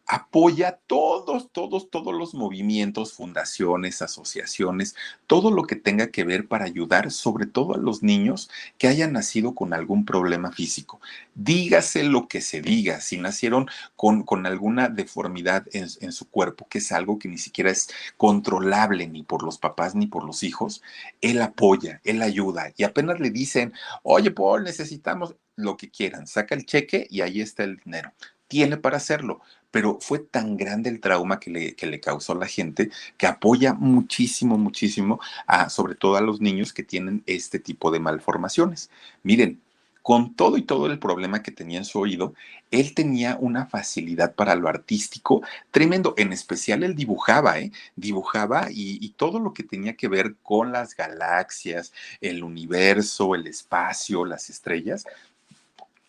[0.08, 6.66] apoya todos, todos, todos los movimientos, fundaciones, asociaciones, todo lo que tenga que ver para
[6.66, 11.02] ayudar, sobre todo a los niños que hayan nacido con algún problema físico.
[11.34, 16.68] Dígase lo que se diga, si nacieron con, con alguna deformidad en, en su cuerpo,
[16.70, 20.44] que es algo que ni siquiera es controlable ni por los papás ni por los
[20.44, 20.84] hijos,
[21.22, 26.54] él apoya, él ayuda y apenas le dicen, oye Paul, necesitamos lo que quieran, saca
[26.54, 28.12] el cheque y ahí está el dinero
[28.48, 29.42] tiene para hacerlo,
[29.76, 35.20] pero fue tan grande el trauma que le, causó la gente que apoya muchísimo, muchísimo
[35.48, 38.90] a, sobre todo a los niños que tienen este tipo de malformaciones.
[39.24, 39.60] Miren,
[40.02, 42.36] con todo y todo el problema que tenía en su oído,
[42.72, 46.14] él tenía una facilidad para lo artístico tremendo.
[46.16, 47.74] En especial él dibujaba, ¿eh?
[47.98, 54.24] Dibujaba y, todo lo que tenía que ver con las galaxias, el universo, el espacio,
[54.24, 55.04] las estrellas,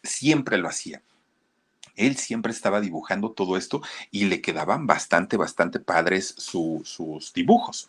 [0.05, 1.03] siempre lo hacía
[1.97, 7.89] él siempre estaba dibujando todo esto y le quedaban bastante, bastante padres sus dibujos.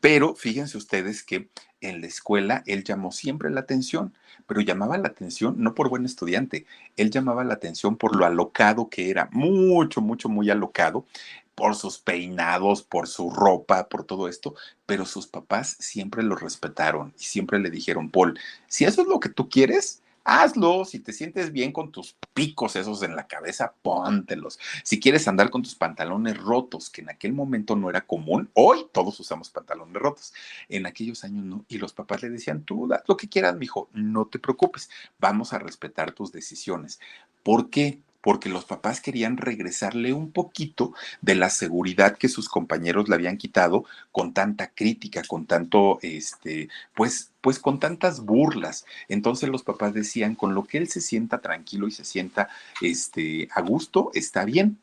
[0.00, 1.48] Pero fíjense ustedes que
[1.80, 4.12] en la escuela él llamó siempre la atención,
[4.46, 8.90] pero llamaba la atención no por buen estudiante, él llamaba la atención por lo alocado
[8.90, 11.06] que era, mucho, mucho, muy alocado,
[11.54, 14.54] por sus peinados, por su ropa, por todo esto,
[14.86, 19.20] pero sus papás siempre lo respetaron y siempre le dijeron, Paul, si eso es lo
[19.20, 20.84] que tú quieres, hazlo.
[20.84, 24.58] Si te sientes bien con tus picos esos en la cabeza, póntelos.
[24.82, 28.86] Si quieres andar con tus pantalones rotos, que en aquel momento no era común, hoy
[28.92, 30.32] todos usamos pantalones rotos.
[30.68, 31.64] En aquellos años no.
[31.68, 35.52] Y los papás le decían, tú haz lo que quieras, mijo, no te preocupes, vamos
[35.52, 36.98] a respetar tus decisiones.
[37.42, 38.00] ¿Por qué?
[38.24, 43.36] Porque los papás querían regresarle un poquito de la seguridad que sus compañeros le habían
[43.36, 48.86] quitado con tanta crítica, con tanto, este, pues, pues con tantas burlas.
[49.10, 52.48] Entonces los papás decían, con lo que él se sienta tranquilo y se sienta,
[52.80, 54.78] este, a gusto, está bien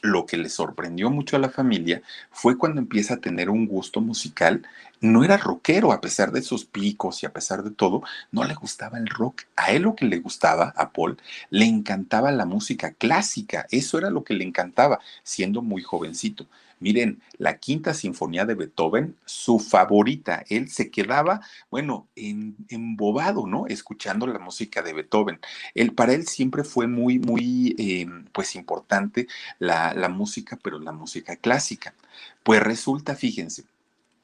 [0.00, 4.00] lo que le sorprendió mucho a la familia fue cuando empieza a tener un gusto
[4.00, 4.64] musical.
[5.00, 8.54] No era rockero, a pesar de sus picos y a pesar de todo, no le
[8.54, 9.42] gustaba el rock.
[9.54, 11.18] A él lo que le gustaba, a Paul,
[11.50, 13.66] le encantaba la música clásica.
[13.70, 16.46] Eso era lo que le encantaba, siendo muy jovencito.
[16.78, 23.66] Miren, la quinta sinfonía de Beethoven, su favorita, él se quedaba, bueno, embobado, ¿no?
[23.66, 25.40] Escuchando la música de Beethoven.
[25.74, 29.26] Él, para él siempre fue muy, muy, em, pues importante
[29.58, 31.94] la, la música, pero la música clásica.
[32.42, 33.64] Pues resulta, fíjense,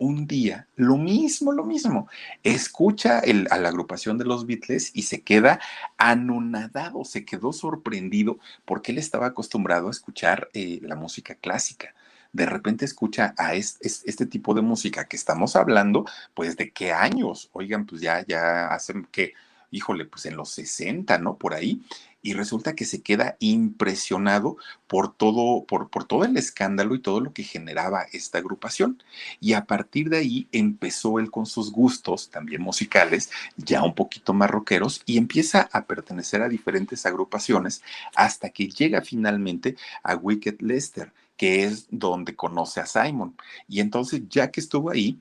[0.03, 2.09] un día, lo mismo, lo mismo,
[2.43, 5.61] escucha a la agrupación de los Beatles y se queda
[5.97, 11.95] anonadado, se quedó sorprendido porque él estaba acostumbrado a escuchar eh, la música clásica.
[12.33, 17.49] De repente escucha a este, tipo de música que estamos hablando, pues de qué años,
[17.53, 19.35] oigan, pues ya, ya hacen que,
[19.71, 21.37] híjole, pues en los 60, ¿no?
[21.37, 21.81] Por ahí
[22.23, 24.57] y resulta que se queda impresionado
[24.87, 29.03] por todo, por, todo el escándalo y todo lo que generaba esta agrupación.
[29.41, 34.33] Y a partir de ahí empezó él con sus gustos, también musicales, ya un poquito
[34.33, 37.83] más rockeros, y empieza a pertenecer a diferentes agrupaciones
[38.15, 43.37] hasta que llega finalmente a Wicked Lester, que es donde conoce a Simon.
[43.67, 45.19] Y entonces, ya que estuvo ahí,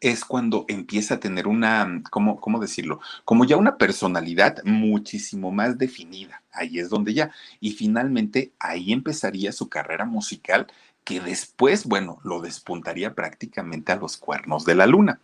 [0.00, 3.00] es cuando empieza a tener una, ¿cómo, ¿cómo, decirlo?
[3.24, 6.42] Como ya una personalidad muchísimo más definida.
[6.52, 7.32] Ahí es donde ya.
[7.60, 10.66] Y finalmente ahí empezaría su carrera musical
[11.04, 15.20] que después, bueno, lo despuntaría prácticamente a los cuernos de la luna.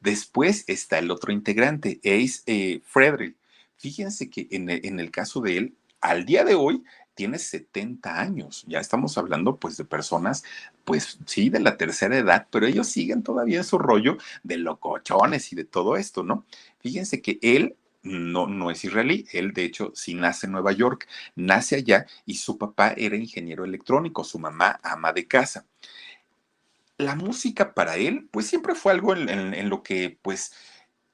[0.00, 3.36] Después está el otro integrante, Ace eh, Frederick.
[3.76, 6.82] Fíjense que en en el caso de él, al día de hoy,
[7.14, 8.64] tiene 70 años.
[8.66, 10.44] Ya estamos hablando pues de personas,
[10.84, 15.52] pues sí, de la tercera edad, pero ellos siguen todavía en su rollo de locochones
[15.52, 16.46] y de todo esto, ¿no?
[16.80, 21.06] Fíjense que él no, no es israelí, él de hecho sí nace en Nueva York,
[21.34, 25.66] nace allá y su papá era ingeniero electrónico, su mamá ama de casa.
[26.96, 30.52] La música para él, pues siempre fue algo en, en lo que pues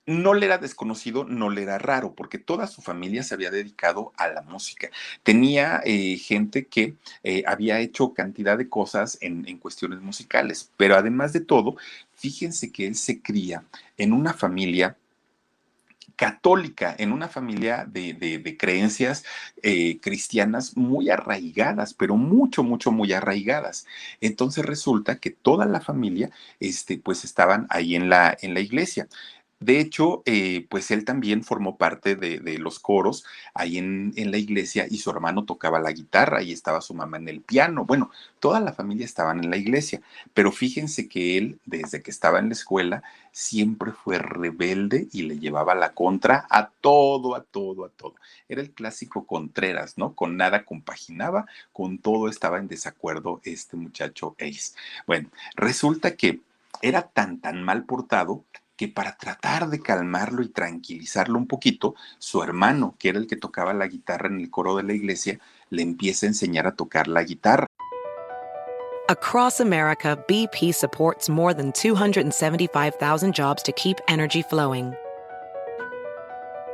[0.07, 4.13] no le era desconocido, no le era raro, porque toda su familia se había dedicado
[4.17, 4.89] a la música.
[5.23, 11.33] Tenía eh, gente que eh, había hecho cantidad de cosas en, cuestiones musicales, pero además
[11.33, 11.77] de todo,
[12.15, 13.65] fíjense que él se cría
[13.97, 14.97] en una familia
[16.15, 19.25] católica, en una familia de, creencias
[19.63, 23.87] eh, cristianas muy arraigadas, pero mucho, mucho, muy arraigadas.
[24.21, 29.09] Entonces resulta que toda la familia, este, pues estaban ahí en la, en la iglesia.
[29.59, 34.87] De hecho, eh, pues él también formó parte de, los coros ahí en, la iglesia
[34.91, 37.87] y su hermano tocaba la guitarra y estaba su mamá en el piano.
[37.87, 40.03] Bueno, toda la familia estaban en la iglesia,
[40.35, 45.39] pero fíjense que él, desde que estaba en la escuela, siempre fue rebelde y le
[45.39, 48.15] llevaba la contra a todo, a todo, a todo.
[48.49, 50.15] Era el clásico Contreras, ¿no?
[50.15, 54.75] Con nada compaginaba, con todo estaba en desacuerdo este muchacho Ace.
[55.07, 56.41] Bueno, resulta que
[56.83, 58.45] era tan, tan mal portado
[58.77, 63.37] que para tratar de calmarlo y tranquilizarlo un poquito, su hermano, que era el que
[63.37, 65.39] tocaba la guitarra en el coro de la iglesia,
[65.71, 67.67] le empieza a enseñar a tocar la guitarra.
[69.09, 74.95] Across America, BP supports more than 275,000 jobs to keep energy flowing.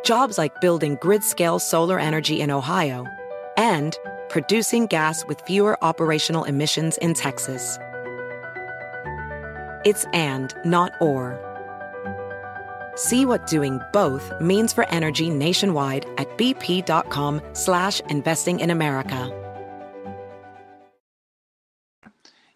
[0.03, 3.07] Jobs like building grid-scale solar energy in Ohio
[3.57, 3.99] and
[4.31, 7.79] producing gas with fewer operational emissions in Texas.
[9.85, 11.52] It's and, not or.
[12.97, 19.31] See what doing both means for energy nationwide at bp.com slash investing in America.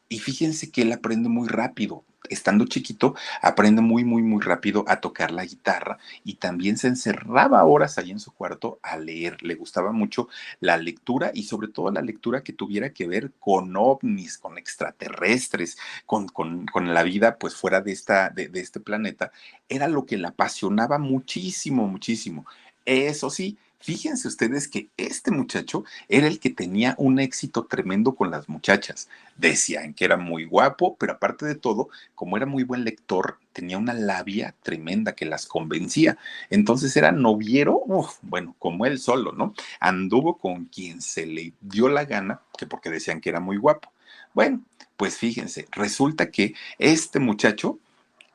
[0.09, 2.05] Y fíjense que él aprende muy rápido.
[2.31, 7.65] Estando chiquito, aprende muy, muy, muy rápido a tocar la guitarra y también se encerraba
[7.65, 9.43] horas ahí en su cuarto a leer.
[9.43, 10.29] Le gustaba mucho
[10.61, 15.77] la lectura y sobre todo la lectura que tuviera que ver con ovnis, con extraterrestres,
[16.07, 19.33] con, con, con la vida pues fuera de, esta, de, de este planeta.
[19.69, 22.47] Era lo que le apasionaba muchísimo, muchísimo.
[22.85, 28.31] Eso sí, Fíjense ustedes que este muchacho era el que tenía un éxito tremendo con
[28.31, 29.09] las muchachas.
[29.37, 33.79] Decían que era muy guapo, pero aparte de todo, como era muy buen lector, tenía
[33.79, 36.17] una labia tremenda que las convencía.
[36.51, 37.83] Entonces era noviero,
[38.23, 39.55] bueno, como él solo, ¿no?
[39.79, 43.93] Anduvo con quien se le dio la gana, que porque decían que era muy guapo.
[44.35, 44.65] Bueno,
[44.97, 47.79] pues fíjense, resulta que este muchacho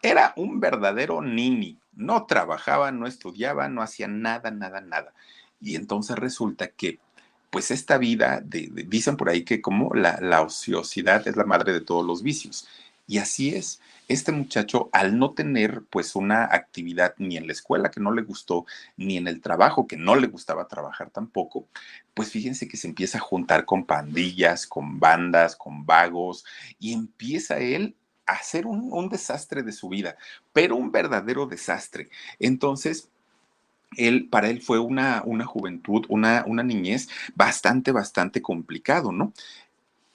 [0.02, 5.14] era un verdadero nini no trabajaba, no estudiaba, no hacía nada, nada, nada.
[5.60, 7.00] Y entonces resulta que,
[7.50, 11.82] pues esta vida, dicen por ahí que como la, la ociosidad es la madre de
[11.82, 12.68] todos los vicios.
[13.08, 13.82] Y así es.
[14.08, 18.22] Este muchacho, al no tener pues una actividad ni en la escuela que no le
[18.22, 18.66] gustó,
[18.98, 21.68] ni en el trabajo que no le gustaba trabajar tampoco,
[22.14, 26.46] pues fíjense que se empieza a juntar con pandillas, con bandas, con vagos,
[26.80, 27.96] y empieza él
[28.34, 30.16] hacer un, desastre de su vida,
[30.54, 32.10] pero un verdadero desastre.
[32.40, 33.10] Entonces,
[33.98, 39.34] él, para él fue una, una juventud, una, una niñez bastante, bastante complicado, ¿no?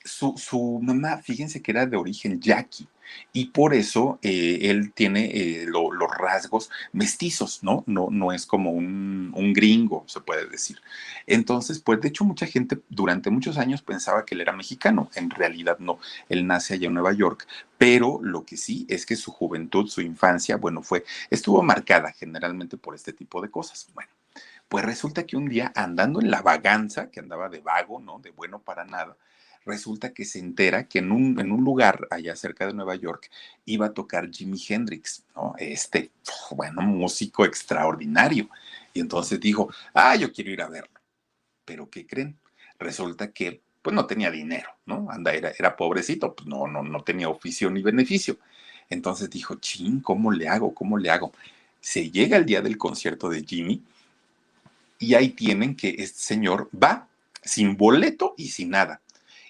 [0.07, 2.89] su, su mamá, fíjense que era de origen yaqui
[3.33, 7.85] y por eso eh, él tiene eh, los rasgos mestizos, ¿no?
[7.87, 10.81] No, no es como un, un, gringo, se puede decir.
[11.27, 15.31] Entonces, pues de hecho mucha gente durante muchos años pensaba que él era mexicano, en
[15.31, 15.99] realidad no,
[16.29, 17.47] él nace allá en Nueva York,
[17.79, 22.77] pero lo que sí es que su juventud, su infancia, bueno, fue, estuvo marcada generalmente
[22.77, 23.89] por este tipo de cosas.
[23.95, 24.11] Bueno.
[24.69, 28.19] Pues resulta que un día andando en la vaganza, que andaba de vago, ¿no?
[28.19, 29.17] De bueno para nada,
[29.67, 33.31] resulta que se entera que en un, en un lugar allá cerca de Nueva York
[33.67, 35.55] iba a tocar Jimi Hendrix, ¿no?
[35.59, 36.11] Este,
[36.53, 38.49] bueno, músico extraordinario.
[38.95, 41.01] Y entonces dijo, ah, yo quiero ir a verlo.
[41.65, 42.39] Pero ¿qué creen?
[42.79, 45.09] Resulta que pues no tenía dinero, ¿no?
[45.11, 48.39] Anda, era, era pobrecito, pues no, no, no tenía oficio ni beneficio.
[48.89, 50.75] Entonces dijo, ching, ¿cómo le hago?
[50.75, 51.33] ¿Cómo le hago?
[51.81, 53.83] Se llega el día del concierto de Jimmy
[54.99, 57.09] y ahí tienen que este señor va
[57.43, 59.01] sin boleto y sin nada.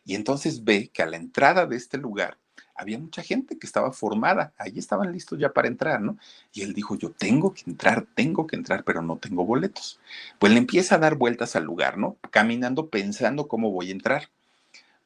[0.07, 2.39] Y entonces ve que a la entrada de este lugar
[2.77, 6.19] había mucha gente que estaba formada, ahí estaban listos ya para entrar, ¿no?
[6.53, 9.99] Y él dijo, yo tengo que entrar, tengo que entrar, pero no tengo boletos.
[10.39, 12.17] Pues le empieza a dar vueltas al lugar, ¿no?
[12.31, 14.29] Caminando pensando cómo voy a entrar.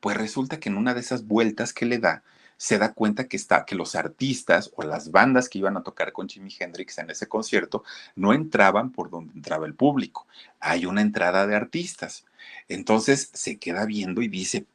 [0.01, 2.23] Pues resulta que en una de esas vueltas que le da,
[2.61, 6.13] se da cuenta que está que los artistas o las bandas que iban a tocar
[6.13, 7.85] con Jimi Hendrix en ese concierto
[8.17, 10.27] no entraban por donde entraba el público.
[10.61, 12.27] Hay una entrada de artistas.
[12.69, 14.67] Entonces se queda viendo y dice,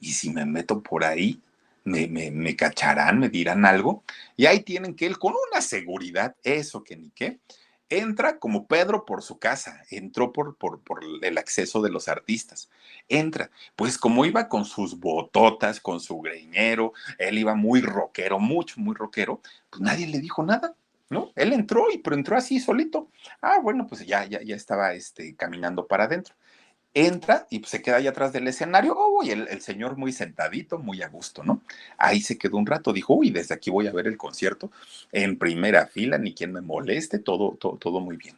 [0.00, 1.38] ¿y si me meto por ahí?
[1.84, 4.04] Me, me, me, cacharán, me dirán algo.
[4.34, 7.40] Y ahí tienen que él con una seguridad, eso que ni qué,
[7.88, 12.70] entra como Pedro por su casa, entró por, por, por, el acceso de los artistas.
[13.08, 18.80] Entra, pues como iba con sus bototas, con su greñero, él iba muy rockero, mucho,
[18.80, 20.74] muy rockero, pues nadie le dijo nada.
[21.10, 21.32] ¿No?
[21.36, 23.08] Él entró y pero entró así solito.
[23.40, 26.34] Ah, bueno, pues ya, ya, ya estaba este, caminando para adentro
[27.06, 31.02] entra y se queda ahí atrás del escenario, oh, y el, señor muy sentadito, muy
[31.02, 31.62] a gusto, ¿no?
[31.96, 34.70] Ahí se quedó un rato, dijo, uy, desde aquí voy a ver el concierto
[35.12, 38.36] en primera fila, ni quien me moleste, todo, todo, todo muy bien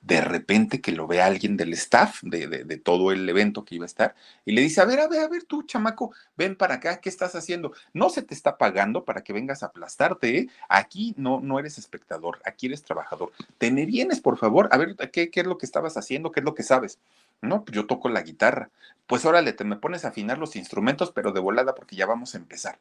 [0.00, 3.84] de repente que lo ve alguien del staff de, de, todo el evento que iba
[3.84, 4.14] a estar
[4.46, 7.10] y le dice, a ver, a ver, a ver, tú, chamaco, ven para acá, ¿qué
[7.10, 7.72] estás haciendo?
[7.92, 10.48] No se te está pagando para que vengas a aplastarte, ¿eh?
[10.68, 13.32] Aquí no, no eres espectador, aquí eres trabajador.
[13.58, 16.32] Te me vienes, por favor, a ver, ¿qué, qué es lo que estabas haciendo?
[16.32, 16.98] ¿Qué es lo que sabes?
[17.42, 18.70] No, yo toco la guitarra.
[19.06, 22.34] Pues órale, te me pones a afinar los instrumentos, pero de volada porque ya vamos
[22.34, 22.78] a empezar.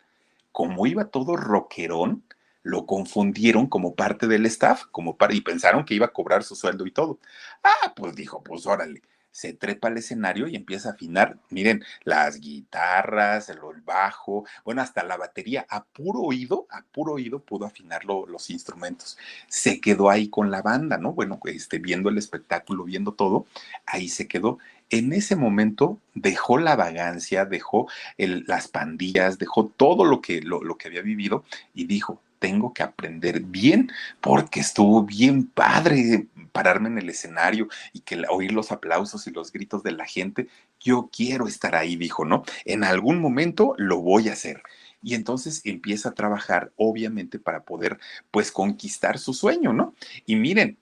[0.51, 2.23] Como iba todo rockerón,
[2.63, 6.55] lo confundieron como parte del staff, como para, y pensaron que iba a cobrar su
[6.55, 7.19] sueldo y todo.
[7.63, 9.01] Ah, pues dijo, pues órale,
[9.31, 15.03] se trepa al escenario y empieza a afinar, miren, las guitarras, el, bajo, bueno, hasta
[15.03, 19.17] la batería, a puro oído, a puro oído pudo afinar los instrumentos.
[19.47, 21.13] Se quedó ahí con la banda, ¿no?
[21.13, 23.45] Bueno, este, viendo el espectáculo, viendo todo,
[23.85, 24.59] ahí se quedó
[24.89, 30.77] en ese momento dejó la vagancia, dejó las pandillas, dejó todo lo que, lo, lo
[30.77, 36.97] que había vivido y dijo, tengo que aprender bien porque estuvo bien padre pararme en
[36.97, 40.47] el escenario y que oír los aplausos y los gritos de la gente.
[40.79, 42.43] Yo quiero estar ahí, dijo, ¿no?
[42.65, 44.63] En algún momento lo voy a hacer.
[45.01, 47.99] Y entonces empieza a trabajar, obviamente, para poder,
[48.31, 49.93] pues, conquistar su sueño, ¿no?
[50.25, 50.77] Y miren,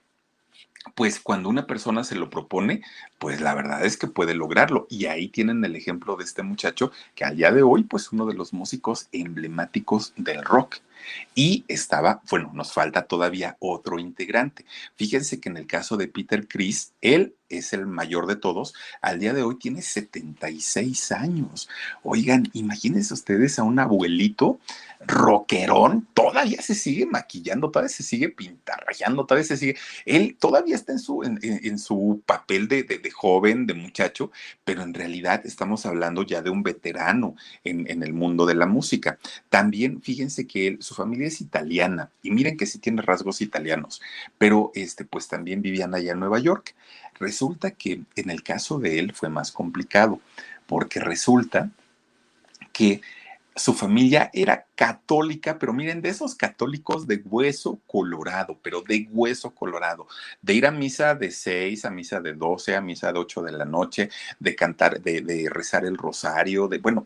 [0.94, 2.82] pues cuando una persona se lo propone,
[3.18, 4.86] pues la verdad es que puede lograrlo.
[4.90, 8.26] Y ahí tienen el ejemplo de este muchacho que al día de hoy, pues uno
[8.26, 10.76] de los músicos emblemáticos del rock.
[11.34, 14.64] Y estaba, bueno, nos falta todavía otro integrante.
[14.96, 18.74] Fíjense que en el caso de Peter Chris, él es el mayor de todos.
[19.00, 21.68] Al día de hoy tiene 76 años.
[22.02, 24.60] Oigan, imagínense ustedes a un abuelito
[25.06, 29.76] rockerón, todavía se sigue maquillando, todavía se sigue pintarrayando, todavía se sigue.
[30.04, 34.32] Él todavía está en su, en, su papel de, de, joven, de muchacho,
[34.64, 38.66] pero en realidad estamos hablando ya de un veterano en, en el mundo de la
[38.66, 39.18] música.
[39.48, 44.00] También fíjense que él, su familia es italiana y miren que sí tiene rasgos italianos,
[44.38, 46.74] pero este, pues también vivían allá en Nueva York.
[47.20, 50.20] Resulta que en el caso de él fue más complicado,
[50.66, 51.70] porque resulta
[52.72, 53.02] que
[53.54, 59.50] su familia era católica, pero miren, de esos católicos de hueso colorado, pero de hueso
[59.50, 60.06] colorado,
[60.40, 63.52] de ir a misa de 6, a misa de 12, a misa de 8 de
[63.52, 64.08] la noche,
[64.38, 67.04] de cantar, de, de rezar el rosario, de, bueno,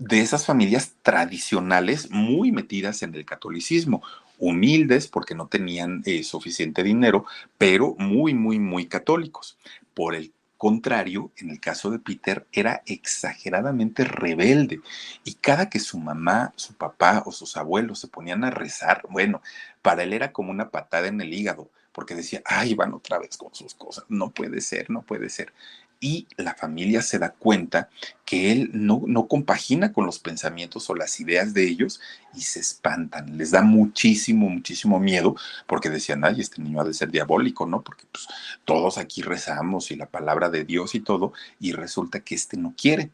[0.00, 4.02] de esas familias tradicionales muy metidas en el catolicismo,
[4.38, 7.26] humildes porque no tenían eh, suficiente dinero,
[7.58, 9.58] pero muy, muy, muy católicos.
[9.92, 14.80] Por el contrario, en el caso de Peter, era exageradamente rebelde.
[15.22, 19.42] Y cada que su mamá, su papá o sus abuelos se ponían a rezar, bueno,
[19.82, 23.36] para él era como una patada en el hígado, porque decía, ay, van otra vez
[23.36, 25.52] con sus cosas, no puede ser, no puede ser
[26.00, 27.90] y la familia se da cuenta
[28.24, 32.00] que él no, no compagina con los pensamientos o las ideas de ellos
[32.34, 35.36] y se espantan, les da muchísimo, muchísimo miedo
[35.66, 37.82] porque decían, ay, este niño ha de ser diabólico, ¿no?
[37.82, 38.26] Porque pues,
[38.64, 42.74] todos aquí rezamos y la palabra de Dios y todo, y resulta que este no
[42.76, 43.10] quiere.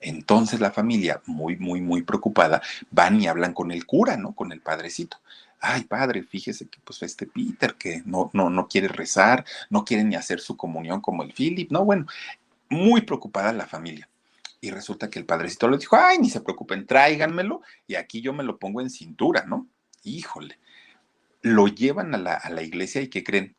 [0.00, 2.60] Entonces la familia, muy, muy, muy preocupada,
[2.90, 4.32] van y hablan con el cura, ¿no?
[4.32, 5.18] Con el padrecito
[5.64, 10.04] ay padre, fíjese que pues este Peter que no, no, no quiere rezar, no quiere
[10.04, 12.06] ni hacer su comunión como el Philip, no, bueno,
[12.68, 14.08] muy preocupada la familia.
[14.60, 18.32] Y resulta que el padrecito le dijo, ay, ni se preocupen, tráiganmelo y aquí yo
[18.32, 19.66] me lo pongo en cintura, ¿no?
[20.02, 20.58] Híjole,
[21.42, 23.54] lo llevan a la, a la iglesia y ¿qué creen?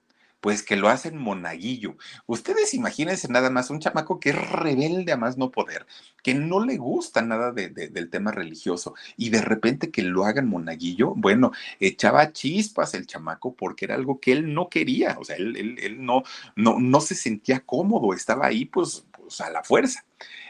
[0.45, 1.97] Pues que lo hacen monaguillo.
[2.27, 5.87] Ustedes imagínense nada más un chamaco que es rebelde a más no poder,
[6.21, 11.15] que no le gusta nada del tema religioso y de repente que lo hagan monaguillo,
[11.15, 15.97] bueno, echaba chispas el chamaco porque era algo que él no quería, o sea, él,
[16.05, 16.21] no,
[16.55, 20.05] no, no se sentía cómodo, estaba ahí pues, pues a la fuerza.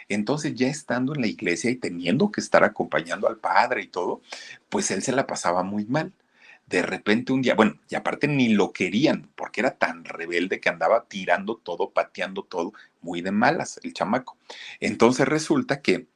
[0.09, 4.19] Entonces, ya estando en la iglesia y teniendo que estar acompañando al padre y todo,
[4.67, 6.11] pues él se la pasaba muy mal
[6.67, 10.69] de repente un día, bueno, y aparte ni lo querían, porque era tan rebelde que
[10.69, 14.37] andaba tirando todo, pateando todo, muy de malas el chamaco.
[14.79, 16.07] Entonces resulta que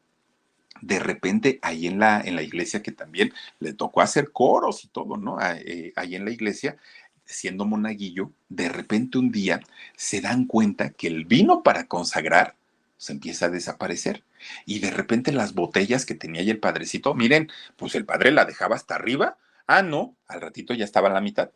[0.82, 4.88] de repente ahí en la, en la iglesia que también le tocó hacer coros y
[4.88, 5.38] todo, ¿no?
[5.41, 6.78] Eh, ahí en la iglesia,
[7.26, 9.60] siendo monaguillo, de repente un día
[9.95, 12.56] se dan cuenta que el vino para consagrar
[12.97, 14.24] se empieza a desaparecer.
[14.66, 18.45] Y de repente las botellas que tenía ahí el padrecito, miren, pues el padre la
[18.45, 19.38] dejaba hasta arriba,
[19.72, 21.51] Ah, no, al ratito ya estaba la mitad.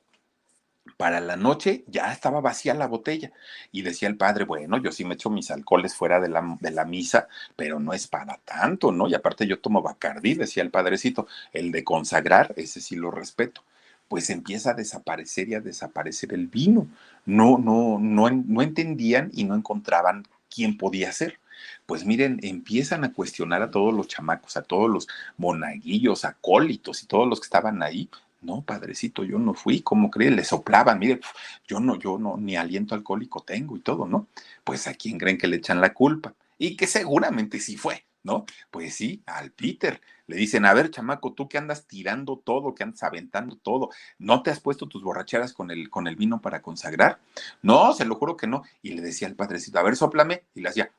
[0.97, 3.31] Para la noche ya estaba vacía la botella.
[3.71, 6.69] Y decía el padre, bueno, yo sí me echo mis alcoholes fuera de la, de
[6.69, 9.07] la misa, pero no es para tanto, ¿no?
[9.07, 13.63] Y aparte yo tomo Bacardí, decía el padrecito, el de consagrar, ese sí lo respeto
[14.09, 16.87] pues empieza a desaparecer y a desaparecer el vino.
[17.25, 21.39] No, no, no, no entendían y no encontraban quién podía ser
[21.85, 25.07] pues miren, empiezan a cuestionar a todos los chamacos, a todos los
[25.37, 28.09] monaguillos, acólitos y todos los que estaban ahí.
[28.41, 30.29] No, padrecito, yo no fui, ¿cómo cree?
[30.29, 31.21] Le soplaban, mire,
[31.67, 34.27] yo no, yo no, ni aliento alcohólico tengo y todo, ¿no?
[34.63, 36.33] Pues a quién creen que le echan la culpa.
[36.57, 38.45] Y que seguramente sí fue, ¿no?
[38.69, 40.01] Pues sí, al Peter.
[40.27, 44.41] Le dicen, a ver, chamaco, tú que andas tirando todo, que andas aventando todo, ¿no
[44.41, 47.19] te has puesto tus borracheras con el, con el vino para consagrar?
[47.61, 48.63] No, se lo juro que no.
[48.81, 50.91] Y le decía al padrecito, a ver, soplame, y le hacía,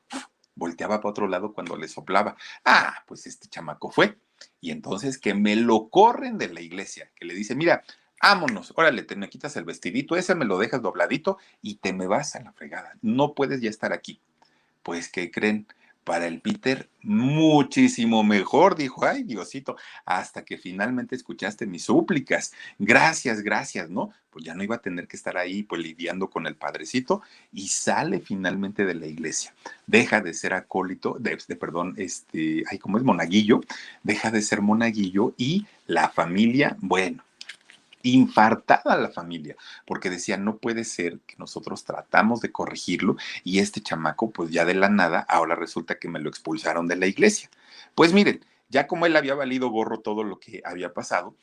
[0.55, 2.35] volteaba para otro lado cuando le soplaba.
[2.63, 4.17] Ah, pues este chamaco fue.
[4.61, 7.83] Y entonces que me lo corren de la iglesia, que le dice, mira,
[8.21, 12.07] vámonos, órale, te me quitas el vestidito, ese me lo dejas dobladito y te me
[12.07, 12.97] vas a la fregada.
[13.01, 14.19] No puedes ya estar aquí.
[14.83, 15.67] Pues, ¿qué creen?
[16.05, 19.75] Para el Peter muchísimo mejor, dijo, ay Diosito,
[20.05, 22.53] hasta que finalmente escuchaste mis súplicas.
[22.79, 24.11] Gracias, gracias, ¿no?
[24.29, 27.67] Pues ya no iba a tener que estar ahí pues lidiando con el padrecito y
[27.67, 29.53] sale finalmente de la iglesia.
[29.87, 33.03] Deja de ser acólito, de, de perdón, este, ay, ¿cómo es?
[33.03, 33.61] Monaguillo,
[34.03, 37.24] deja de ser monaguillo y la familia, bueno,
[38.09, 43.81] infartada la familia, porque decía, no puede ser que nosotros tratamos de corregirlo y este
[43.81, 47.49] chamaco, pues ya de la nada, ahora resulta que me lo expulsaron de la iglesia.
[47.95, 51.35] Pues miren, ya como él había valido gorro todo lo que había pasado,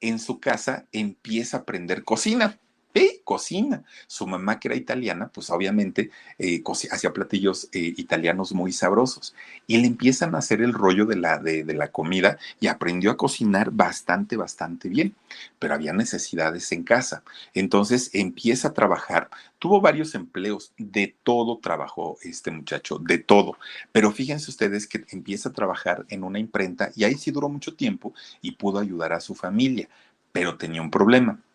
[0.00, 2.58] en su casa empieza a aprender cocina.
[2.94, 3.22] ¿Eh?
[3.24, 3.82] Cocina.
[4.06, 9.34] Su mamá, que era italiana, pues obviamente eh, hacía platillos eh, italianos muy sabrosos.
[9.66, 13.16] Y le empiezan a hacer el rollo de la, de la comida y aprendió a
[13.16, 15.14] cocinar bastante, bastante bien.
[15.58, 17.24] Pero había necesidades en casa.
[17.52, 19.28] Entonces empieza a trabajar.
[19.58, 20.72] Tuvo varios empleos.
[20.78, 23.58] De todo trabajó este muchacho, de todo.
[23.90, 27.74] Pero fíjense ustedes que empieza a trabajar en una imprenta y ahí sí duró mucho
[27.74, 29.88] tiempo y pudo ayudar a su familia.
[30.32, 31.40] Pero tenía un problema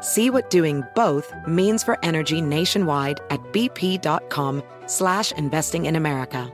[0.00, 6.52] See what doing both means for energy nationwide at bp.com slash investing in America.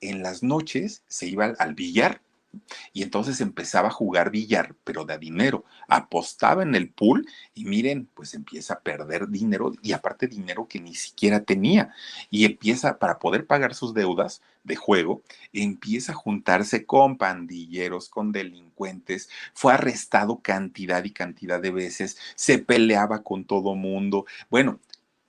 [0.00, 2.20] En las noches se iba al billar
[2.92, 5.64] y entonces empezaba a jugar billar, pero de dinero.
[5.88, 10.80] Apostaba en el pool y miren, pues empieza a perder dinero y aparte dinero que
[10.80, 11.94] ni siquiera tenía.
[12.30, 18.32] Y empieza, para poder pagar sus deudas de juego, empieza a juntarse con pandilleros, con
[18.32, 19.28] delincuentes.
[19.52, 24.24] Fue arrestado cantidad y cantidad de veces, se peleaba con todo mundo.
[24.50, 24.80] Bueno,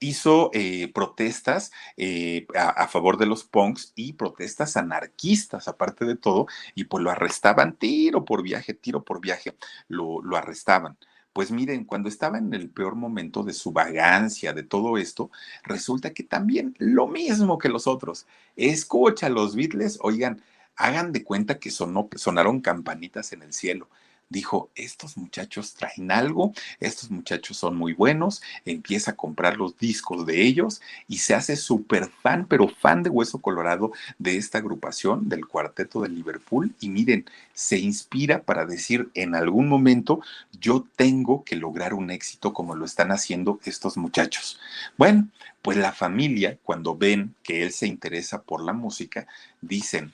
[0.10, 6.48] hizo eh, protestas eh, a, favor de los punks y protestas anarquistas, aparte de todo,
[6.76, 9.56] y pues lo arrestaban tiro por viaje, tiro por viaje,
[9.88, 10.98] lo, lo arrestaban.
[11.34, 15.32] Pues miren, cuando estaba en el peor momento de su vagancia, de todo esto,
[15.64, 18.26] resulta que también lo mismo que los otros.
[18.56, 20.42] Escucha los Beatles, oigan,
[20.78, 23.90] hagan de cuenta que sonó, sonaron campanitas en el cielo
[24.30, 30.26] dijo, estos muchachos traen algo, estos muchachos son muy buenos, empieza a comprar los discos
[30.26, 35.30] de ellos y se hace súper fan, pero fan de Hueso Colorado de esta agrupación
[35.30, 40.22] del cuarteto de Liverpool y miren, se inspira para decir en algún momento
[40.60, 44.60] yo tengo que lograr un éxito como lo están haciendo estos muchachos.
[44.98, 45.30] Bueno,
[45.62, 49.28] pues la familia cuando ven que él se interesa por la música,
[49.62, 50.14] dicen,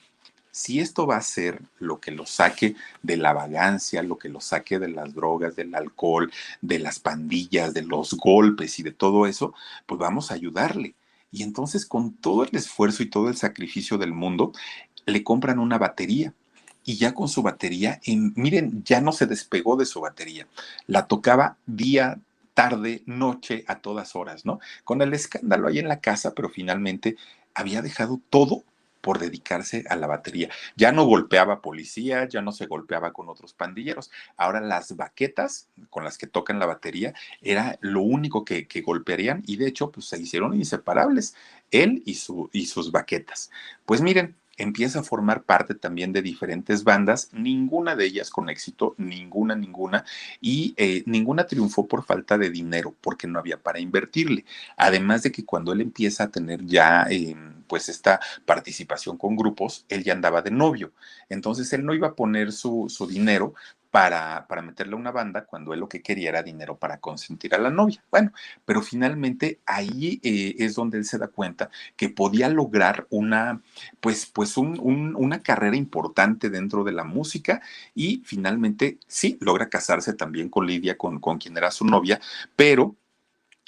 [0.52, 4.40] si esto va a ser lo que lo saque de la vagancia, lo que lo
[4.40, 6.30] saque de las drogas, del alcohol,
[6.60, 9.54] de las pandillas, de los golpes y de todo eso,
[9.86, 10.94] pues vamos a ayudarle.
[11.32, 14.52] Y entonces con todo el esfuerzo y todo el sacrificio del mundo,
[15.06, 16.34] le compran una batería.
[16.84, 20.48] Y ya con su batería, miren, ya no se despegó de su batería.
[20.86, 22.18] La tocaba día,
[22.54, 24.58] tarde, noche, a todas horas, ¿no?
[24.84, 27.16] Con el escándalo ahí en la casa, pero finalmente
[27.54, 28.64] había dejado todo
[29.02, 30.48] por dedicarse a la batería.
[30.76, 34.10] Ya no golpeaba policía, ya no se golpeaba con otros pandilleros.
[34.38, 39.56] Ahora las baquetas con las que tocan la batería era lo único que, golpearían y
[39.56, 41.34] de hecho pues se hicieron inseparables,
[41.70, 43.50] él y, su, y sus baquetas.
[43.84, 48.94] Pues miren, empieza a formar parte también de diferentes bandas, ninguna de ellas con éxito,
[48.98, 50.04] ninguna, ninguna,
[50.40, 54.44] y eh, ninguna triunfó por falta de dinero, porque no había para invertirle.
[54.76, 59.86] Además de que cuando él empieza a tener ya em, pues esta participación con grupos,
[59.88, 60.92] él ya andaba de novio.
[61.28, 63.54] Entonces él no iba a poner su, su dinero
[63.92, 67.54] para, para meterle a una banda cuando él lo que quería era dinero para consentir
[67.54, 68.02] a la novia.
[68.10, 68.32] Bueno,
[68.64, 73.60] pero finalmente ahí eh, es donde él se da cuenta que podía lograr una,
[74.00, 77.60] pues, pues una carrera importante dentro de la música
[77.94, 82.18] y finalmente sí, logra casarse también con Lidia, con, con quien era su novia,
[82.56, 82.96] pero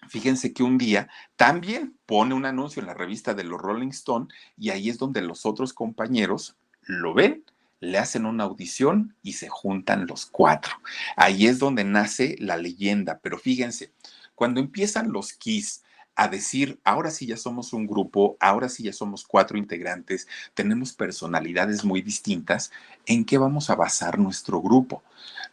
[0.07, 4.27] Fíjense que un día también pone un anuncio en la revista de los Rolling Stone
[4.55, 7.43] y ahí es donde los otros compañeros lo ven
[7.85, 10.73] le hacen una audición y se juntan los cuatro.
[11.17, 13.93] Ahí es donde nace la leyenda, pero fíjense,
[14.35, 15.83] cuando empiezan los Kiss
[16.17, 20.93] a decir, ahora sí ya somos un grupo, ahora sí ya somos cuatro integrantes, tenemos
[20.93, 22.71] personalidades muy distintas,
[23.07, 25.03] ¿en qué vamos a basar nuestro grupo?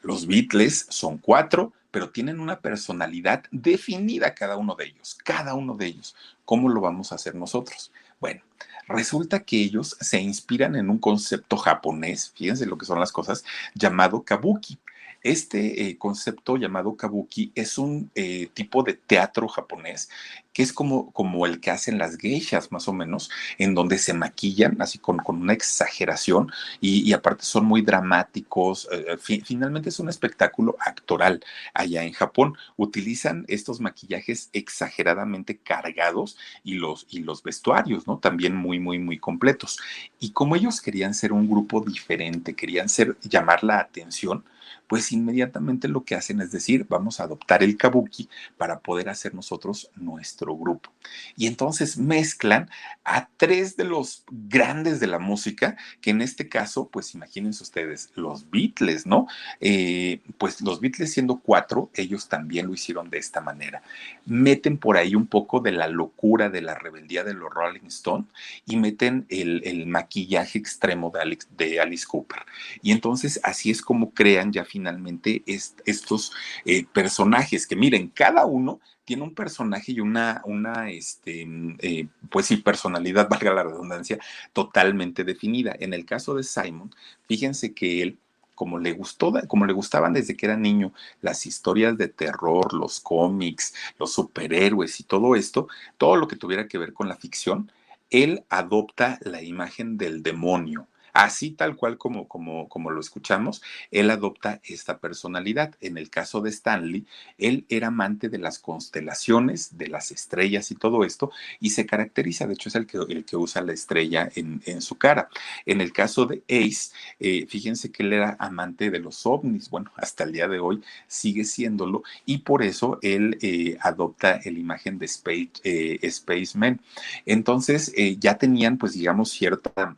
[0.01, 5.75] Los Beatles son cuatro, pero tienen una personalidad definida cada uno de ellos, cada uno
[5.75, 6.15] de ellos.
[6.45, 7.91] ¿Cómo lo vamos a hacer nosotros?
[8.21, 8.41] Bueno,
[8.87, 13.43] resulta que ellos se inspiran en un concepto japonés, fíjense lo que son las cosas,
[13.73, 14.77] llamado kabuki.
[15.23, 20.09] Este eh, concepto llamado kabuki es un eh, tipo de teatro japonés
[20.53, 24.13] que es como, como el que hacen las geishas, más o menos, en donde se
[24.13, 28.87] maquillan así con, con una exageración y, aparte son muy dramáticos.
[28.91, 31.43] Eh, finalmente es un espectáculo actoral
[31.73, 32.57] allá en Japón.
[32.75, 38.17] Utilizan estos maquillajes exageradamente cargados y los, y los vestuarios, ¿no?
[38.17, 39.79] También muy, muy, muy completos.
[40.19, 44.43] Y como ellos querían ser un grupo diferente, querían ser, llamar la atención,
[44.91, 48.27] pues inmediatamente lo que hacen es decir, vamos a adoptar el kabuki
[48.57, 50.91] para poder hacer nosotros nuestro grupo.
[51.37, 52.69] Y entonces mezclan
[53.05, 58.11] a tres de los grandes de la música, que en este caso, pues imagínense ustedes,
[58.15, 59.27] los Beatles, ¿no?
[59.61, 63.83] Eh, pues los Beatles siendo cuatro, ellos también lo hicieron de esta manera.
[64.25, 68.27] Meten por ahí un poco de la locura, de la rebeldía de los Rolling Stones
[68.65, 72.39] y meten el, maquillaje extremo de, de Alice Cooper.
[72.81, 76.31] Y entonces así es como crean ya finalmente finalmente estos
[76.65, 81.47] eh, personajes, que miren, cada uno tiene un personaje y una, una este,
[81.79, 84.17] eh, pues sí, personalidad, valga la redundancia,
[84.53, 85.75] totalmente definida.
[85.79, 86.89] En el caso de Simon,
[87.27, 88.17] fíjense que él
[88.55, 92.99] como le gustó, como le gustaban desde que era niño las historias de terror, los
[92.99, 95.67] cómics, los superhéroes y todo esto,
[95.97, 97.71] todo lo que tuviera que ver con la ficción,
[98.11, 104.09] él adopta la imagen del demonio, Así tal cual como, como, como lo escuchamos, él
[104.09, 105.75] adopta esta personalidad.
[105.81, 107.05] En el caso de Stanley,
[107.37, 112.47] él era amante de las constelaciones, de las estrellas y todo esto, y se caracteriza,
[112.47, 115.29] de hecho es el que, el que usa la estrella en, su cara.
[115.65, 119.91] En el caso de Ace, eh, fíjense que él era amante de los ovnis, bueno,
[119.97, 124.97] hasta el día de hoy sigue siéndolo, y por eso él eh, adopta la imagen
[124.97, 126.81] de Space, eh, Spaceman.
[127.25, 129.95] Entonces, ya tenían, pues digamos, cierta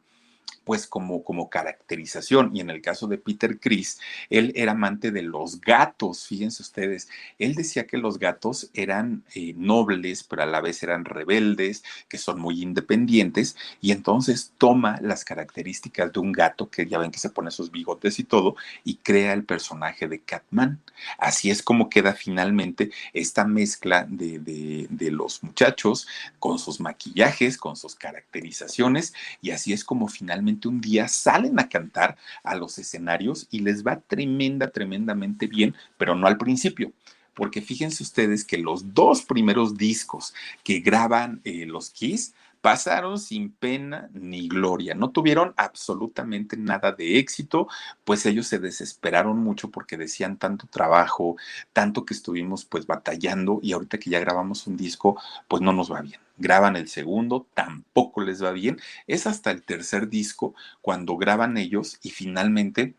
[0.64, 2.56] pues como, como caracterización.
[2.56, 4.00] Y en el caso de Peter Chris,
[4.30, 7.10] él era amante de los gatos, fíjense ustedes.
[7.40, 12.18] Él decía que los gatos eran eh, nobles, pero a la vez eran rebeldes, que
[12.18, 17.20] son muy independientes, y entonces toma las características de un gato, que ya ven que
[17.20, 20.82] se pone sus bigotes y todo, y crea el personaje de Catman.
[21.18, 26.08] Así es como queda finalmente esta mezcla de, de, de los muchachos
[26.40, 31.70] con sus maquillajes, con sus caracterizaciones, y así es como finalmente un día salen a
[31.70, 36.92] cantar a los escenarios y les va tremenda, tremendamente bien, pero no al principio.
[37.34, 40.34] Porque fíjense ustedes que los dos primeros discos
[40.64, 42.34] que graban eh, los Kiss
[42.64, 47.68] pasaron sin pena ni gloria, no tuvieron absolutamente nada de éxito,
[48.06, 51.36] pues ellos se desesperaron mucho porque decían tanto trabajo,
[51.74, 55.92] tanto que estuvimos pues batallando y ahorita que ya grabamos un disco, pues no nos
[55.92, 56.22] va bien.
[56.38, 58.80] Graban el segundo, tampoco les va bien.
[59.08, 62.94] Es hasta el tercer disco cuando graban ellos y finalmente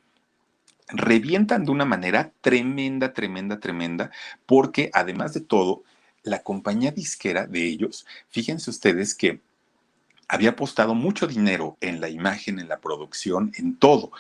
[0.89, 4.11] revientan de una manera tremenda, tremenda, tremenda,
[4.45, 5.85] porque además de todo,
[6.23, 9.41] la compañía disquera de ellos, fíjense ustedes que
[10.29, 14.13] había apostado mucho dinero en la imagen, en la producción, en todo.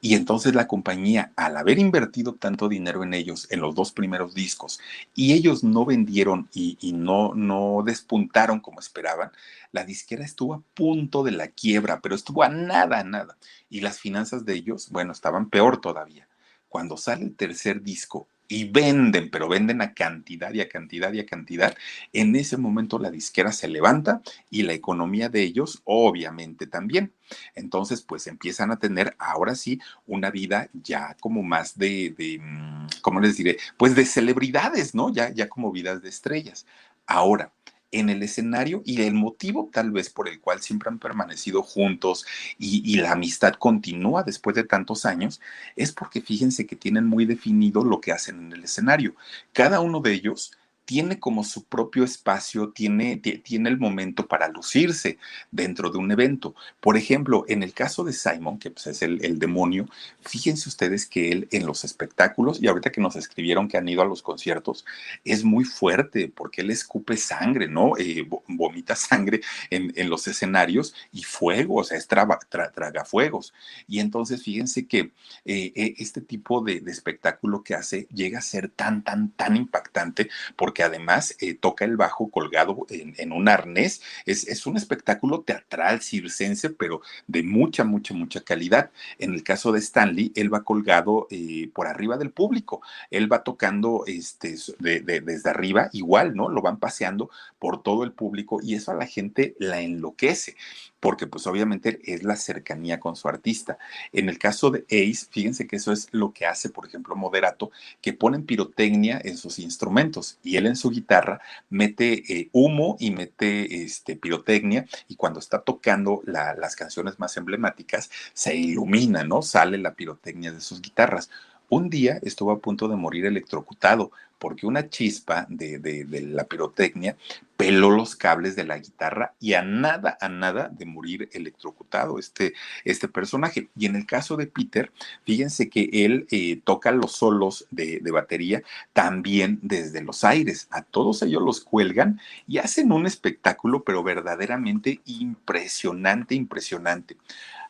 [0.00, 4.34] Y entonces la compañía, al haber invertido tanto dinero en ellos, en los dos primeros
[4.34, 4.80] discos,
[5.14, 9.30] y ellos no vendieron y, no, no despuntaron como esperaban,
[9.70, 13.36] la disquera estuvo a punto de la quiebra, pero estuvo a nada, a nada.
[13.70, 16.26] Y las finanzas de ellos, bueno, estaban peor todavía.
[16.68, 21.20] Cuando sale el tercer disco y venden, pero venden a cantidad y a cantidad y
[21.20, 21.74] a cantidad,
[22.12, 27.14] en ese momento la disquera se levanta y la economía de ellos obviamente también.
[27.54, 32.88] Entonces, pues empiezan a tener ahora sí una vida ya como más de, de mm,
[33.00, 33.56] ¿cómo les diré?
[33.78, 35.10] Pues de celebridades, ¿no?
[35.10, 36.66] Ya, ya como vidas de estrellas.
[37.06, 37.52] Ahora,
[37.92, 42.26] en el escenario y el motivo tal vez por el cual siempre han permanecido juntos
[42.58, 45.40] y, la amistad continúa después de tantos años,
[45.76, 49.14] es porque fíjense que tienen muy definido lo que hacen en el escenario.
[49.52, 50.52] Cada uno de ellos
[50.84, 55.18] tiene como su propio espacio, tiene, tiene el momento para lucirse
[55.50, 56.54] dentro de un evento.
[56.80, 59.88] Por ejemplo, en el caso de Simon, que pues, es el, demonio,
[60.20, 64.02] fíjense ustedes que él en los espectáculos, y ahorita que nos escribieron que han ido
[64.02, 64.84] a los conciertos,
[65.24, 67.96] es muy fuerte porque él escupe sangre, ¿no?
[67.98, 73.04] Eh, vomita sangre en, en, los escenarios y fuego, o sea, es tra, tra, traga
[73.04, 73.54] fuegos.
[73.86, 75.12] Y entonces fíjense que
[75.44, 80.28] eh, este tipo de, de espectáculo que hace llega a ser tan, tan, tan impactante
[80.56, 84.00] porque porque además eh, toca el bajo colgado en, un arnés.
[84.24, 88.90] Es, es, un espectáculo teatral circense, pero de mucha, mucha, mucha calidad.
[89.18, 92.80] En el caso de Stanley, él va colgado eh, por arriba del público.
[93.10, 96.48] Él va tocando este, de, de, desde arriba, igual, ¿no?
[96.48, 100.56] Lo van paseando por todo el público y eso a la gente la enloquece
[101.02, 103.76] porque pues obviamente es la cercanía con su artista.
[104.12, 107.72] En el caso de Ace, fíjense que eso es lo que hace, por ejemplo, Moderato,
[108.00, 111.40] que ponen pirotecnia en sus instrumentos y él en su guitarra
[111.70, 117.36] mete eh, humo y mete este, pirotecnia y cuando está tocando la, las canciones más
[117.36, 119.42] emblemáticas se ilumina, ¿no?
[119.42, 121.30] Sale la pirotecnia de sus guitarras.
[121.68, 124.12] Un día estuvo a punto de morir electrocutado
[124.42, 127.16] porque una chispa de, la pirotecnia
[127.56, 132.52] peló los cables de la guitarra y a nada, a nada de morir electrocutado este,
[132.84, 133.68] este personaje.
[133.76, 134.90] Y en el caso de Peter,
[135.24, 140.66] fíjense que él eh, toca los solos de batería también desde los aires.
[140.72, 147.16] A todos ellos los cuelgan y hacen un espectáculo, pero verdaderamente impresionante, impresionante.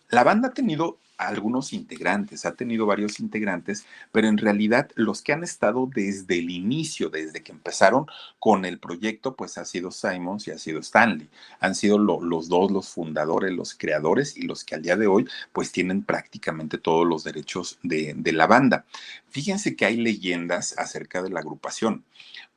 [0.08, 0.96] La banda ha tenido
[1.28, 6.50] algunos integrantes, ha tenido varios integrantes, pero en realidad los que han estado desde el
[6.50, 8.06] inicio, desde que empezaron
[8.38, 11.28] con el proyecto, pues ha sido Simons y ha sido Stanley.
[11.60, 15.06] Han sido lo, los dos los fundadores, los creadores y los que al día de
[15.06, 18.84] hoy pues tienen prácticamente todos los derechos de, de la banda.
[19.28, 22.04] Fíjense que hay leyendas acerca de la agrupación.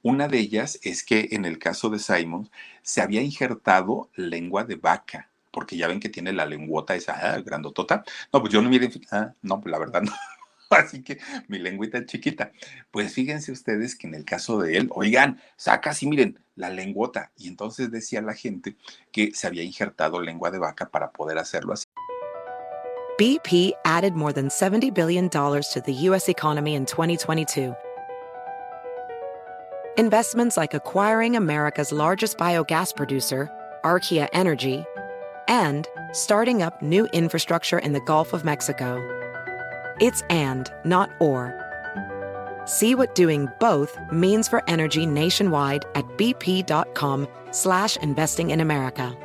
[0.02, 2.52] Una de ellas es que en el caso de Simons
[2.84, 7.40] se había injertado lengua de vaca porque ya ven que tiene la lengüota esa ah,
[7.40, 8.04] grandotota.
[8.34, 8.78] No, pues yo no me
[9.12, 10.12] ah, no, pues la verdad no.
[10.70, 12.52] Así que mi lengüita es chiquita.
[12.92, 17.32] Pues fíjense ustedes que en el caso de él, oigan, saca así, miren, la lengüota.
[17.38, 18.76] Y entonces decía la gente
[19.14, 21.86] que se había injertado lengua de vaca para poder hacerlo así.
[23.18, 26.28] BP added more than $70 billion to the U.S.
[26.28, 27.74] economy in 2022.
[29.98, 33.50] Investments like acquiring America's largest biogas producer,
[33.86, 34.84] Archaea Energy,
[35.48, 38.98] and starting up new infrastructure in the Gulf of Mexico.
[40.00, 41.54] It's and, not or.
[42.66, 49.18] See what doing both means for energy nationwide at bp.com slash investing in America.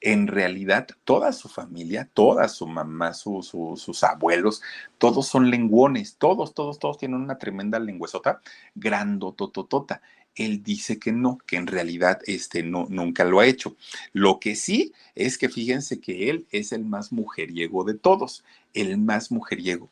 [0.00, 4.62] en realidad toda su familia, toda su mamá, sus abuelos,
[4.98, 8.40] todos son lenguones, todos, todos, todos tienen una tremenda lengüesota,
[8.74, 10.00] grandotototota.
[10.38, 13.76] Él dice que no, que en realidad este no, nunca lo ha hecho.
[14.12, 18.96] Lo que sí es que fíjense que él es el más mujeriego de todos, el
[18.98, 19.90] más mujeriego.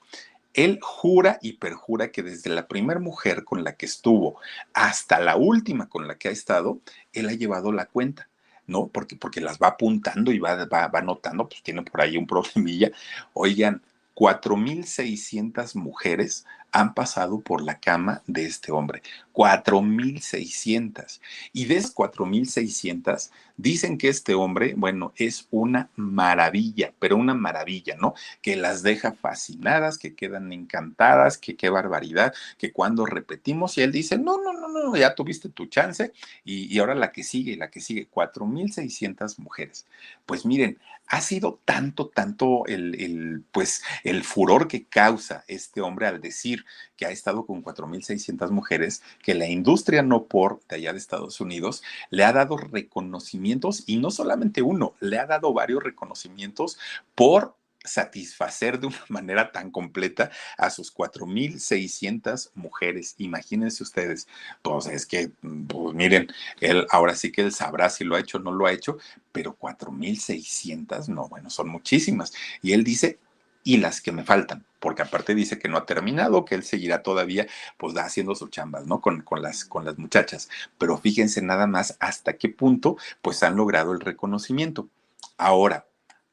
[0.55, 4.38] Él jura y perjura que desde la primera mujer con la que estuvo
[4.72, 6.80] hasta la última con la que ha estado,
[7.12, 8.28] él ha llevado la cuenta
[8.66, 8.88] ¿no?
[8.88, 12.26] Porque, porque las va apuntando y va, va, va notando, pues tiene por ahí un
[12.26, 12.90] problemilla.
[13.32, 13.82] Oigan,
[14.16, 19.02] 4.600 mujeres han pasado por la cama de este hombre.
[19.32, 21.20] 4.600.
[21.54, 27.96] Y de esas 4.600, dicen que este hombre, bueno, es una maravilla, pero una maravilla,
[27.96, 28.12] ¿no?
[28.42, 33.92] Que las deja fascinadas, que quedan encantadas, que qué barbaridad, que cuando repetimos y él
[33.92, 36.12] dice, no, no, no, no, ya tuviste tu chance
[36.44, 39.86] y, y ahora la que sigue, la que sigue, 4.600 mujeres.
[40.26, 46.06] Pues miren, ha sido tanto, tanto el, el, pues, el furor que causa este hombre
[46.06, 46.65] al decir
[46.96, 51.40] que ha estado con 4.600 mujeres, que la industria no por de allá de Estados
[51.40, 56.78] Unidos le ha dado reconocimientos y no solamente uno, le ha dado varios reconocimientos
[57.14, 57.56] por
[57.86, 63.14] satisfacer de una manera tan completa a sus 4.600 mujeres.
[63.18, 64.28] Imagínense ustedes,
[64.62, 65.30] pues es que,
[65.68, 66.28] pues miren,
[66.60, 68.98] él ahora sí que él sabrá si lo ha hecho o no lo ha hecho,
[69.32, 72.32] pero 4.600, no, bueno, son muchísimas.
[72.62, 73.18] Y él dice,
[73.66, 77.02] y las que me faltan, porque aparte dice que no ha terminado, que él seguirá
[77.02, 79.00] todavía pues haciendo sus chambas, ¿no?
[79.00, 80.48] Con, con, las, con las muchachas.
[80.78, 84.88] Pero fíjense nada más hasta qué punto pues han logrado el reconocimiento.
[85.36, 85.84] Ahora,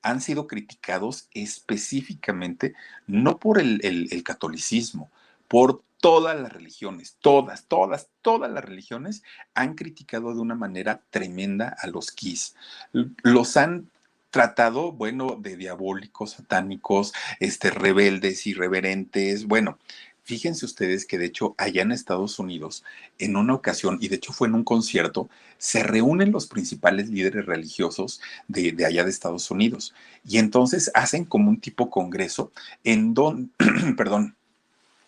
[0.04, 2.76] han sido criticados específicamente
[3.08, 5.10] no por el, el, catolicismo,
[5.48, 9.24] por todas las religiones, todas, todas, todas las religiones
[9.56, 12.56] han criticado de una manera tremenda a los Kiss.
[12.92, 13.90] Los han
[14.34, 19.80] tratado, bueno, de diabólicos, satánicos, este, rebeldes, irreverentes, bueno.
[20.26, 22.86] Fíjense ustedes que de hecho allá en Estados Unidos,
[23.20, 27.46] en una ocasión, y de hecho fue en un concierto, se reúnen los principales líderes
[27.46, 29.94] religiosos de, allá de Estados Unidos.
[30.26, 32.54] Y entonces hacen como un tipo congreso
[32.86, 33.50] en donde,
[33.98, 34.38] perdón,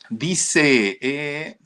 [0.10, 1.58] dice, eh,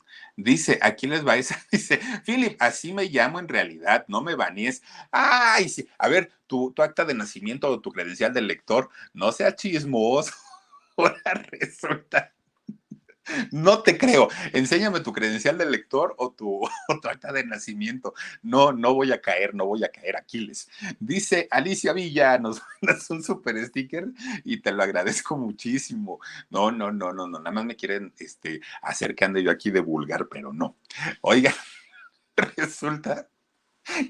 [0.42, 1.60] Dice, aquí les va esa.
[1.72, 4.82] Dice, Philip, así me llamo en realidad, no me baníes.
[5.12, 5.88] Ay, sí.
[5.98, 10.32] A ver, tu, tu acta de nacimiento o tu credencial del lector, no sea chismoso.
[10.98, 11.22] Ahora
[11.52, 12.34] resulta
[13.52, 14.30] no te creo.
[14.54, 16.62] Enséñame tu credencial de lector o tu,
[17.10, 18.14] acta de nacimiento.
[18.42, 20.70] No, no voy a caer, no voy a caer, Aquiles.
[21.00, 24.08] Dice Alicia Villa, nos mandas un super sticker
[24.44, 26.20] y te lo agradezco muchísimo.
[26.50, 29.72] No, no, no, no, no, nada más me quieren este, hacer que ande yo aquí
[29.72, 30.78] de vulgar, pero no.
[31.22, 31.54] Oiga,
[32.58, 33.30] resulta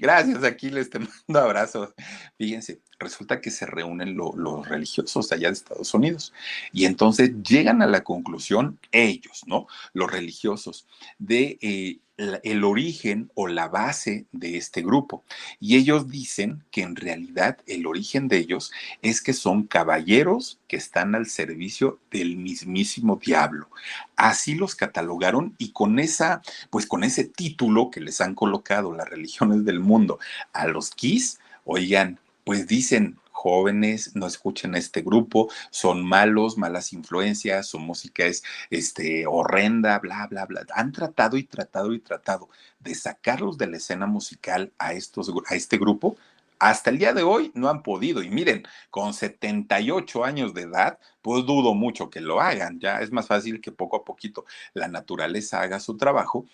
[0.00, 1.94] Gracias, Aquiles, te mando abrazos.
[2.36, 6.32] Fíjense, resulta que se reúnen los religiosos allá de Estados Unidos
[6.72, 9.66] y entonces llegan a la conclusión ellos, ¿no?
[9.92, 10.86] Los religiosos,
[11.18, 11.98] de eh,
[12.42, 15.24] el origen o la base de este grupo.
[15.58, 20.76] Y ellos dicen que en realidad el origen de ellos es que son caballeros que
[20.76, 23.68] están al servicio del mismísimo diablo.
[24.16, 29.08] Así los catalogaron y con esa, pues con ese título que les han colocado las
[29.08, 30.18] religiones del mundo
[30.52, 36.92] a los Kiss, oigan, pues dicen, jóvenes, no escuchen a este grupo, son malos, malas
[36.92, 40.66] influencias, su música es este, horrenda, bla, bla, bla.
[40.74, 45.54] Han tratado y tratado y tratado de sacarlos de la escena musical a, estos, a
[45.54, 46.18] este grupo.
[46.58, 48.22] Hasta el día de hoy no han podido.
[48.22, 52.78] Y miren, con 78 años de edad, pues dudo mucho que lo hagan.
[52.78, 56.44] Ya es más fácil que poco a poquito la naturaleza haga su trabajo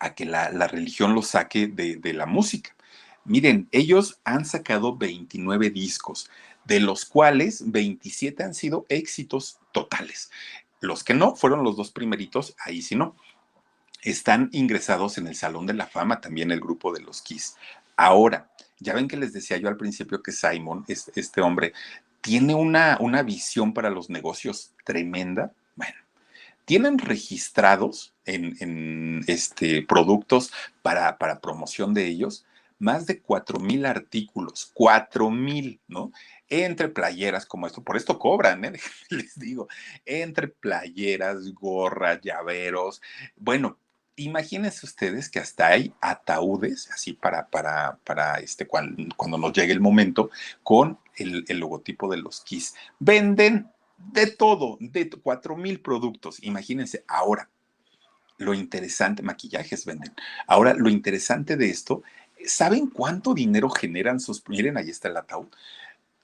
[0.00, 2.74] a que la, religión lo saque de, de la música.
[3.24, 6.28] Miren, ellos han sacado 29 discos,
[6.64, 10.30] de los cuales 27 han sido éxitos totales.
[10.80, 13.16] Los que no fueron los dos primeritos, ahí sí no.
[14.02, 17.56] Están ingresados en el Salón de la Fama también el grupo de los Kiss.
[17.96, 18.50] Ahora,
[18.80, 21.72] ya ven que les decía yo al principio que Simon, este, hombre,
[22.20, 25.52] tiene una, una visión para los negocios tremenda.
[25.76, 25.94] Bueno,
[26.64, 30.52] tienen registrados en, en este, productos
[30.82, 32.44] para, para promoción de ellos
[32.82, 36.12] más de cuatro mil artículos, cuatro mil, ¿no?
[36.48, 38.72] Entre playeras como esto, por esto cobran, ¿eh?
[39.08, 39.68] les digo,
[40.04, 43.00] entre playeras, gorras, llaveros,
[43.36, 43.78] bueno,
[44.16, 49.80] imagínense ustedes que hasta hay ataúdes, así para, para, para este, cuando, nos llegue el
[49.80, 50.30] momento,
[50.64, 52.74] con el, el logotipo de los Kiss.
[52.98, 57.48] Venden de todo, de cuatro mil productos, imagínense, ahora,
[58.38, 60.12] lo interesante, maquillajes venden.
[60.46, 62.02] Ahora, lo interesante de esto
[62.46, 64.42] ¿Saben cuánto dinero generan sus...
[64.48, 65.48] Miren, ahí está el ataúd.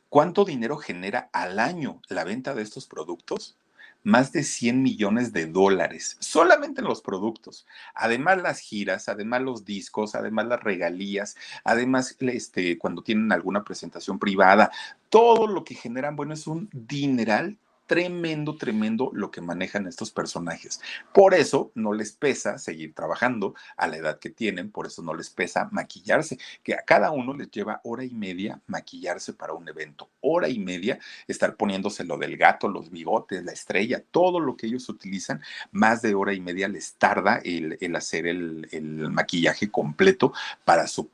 [0.08, 3.56] ¿Cuánto dinero genera al año la venta de estos productos?
[4.04, 7.66] Más de 100 millones de dólares, solamente en los productos.
[7.94, 14.18] Además las giras, además los discos, además las regalías, además este, cuando tienen alguna presentación
[14.18, 14.70] privada,
[15.10, 17.58] todo lo que generan, bueno, es un dineral
[17.88, 20.80] tremendo, tremendo lo que manejan estos personajes.
[21.12, 25.14] Por eso no les pesa seguir trabajando a la edad que tienen, por eso no
[25.14, 29.68] les pesa maquillarse, que a cada uno les lleva hora y media maquillarse para un
[29.68, 34.56] evento, hora y media estar poniéndose lo del gato, los bigotes, la estrella, todo lo
[34.56, 35.40] que ellos utilizan,
[35.72, 38.68] más de hora y media les tarda el, hacer el,
[39.10, 40.32] maquillaje completo
[40.64, 41.08] para su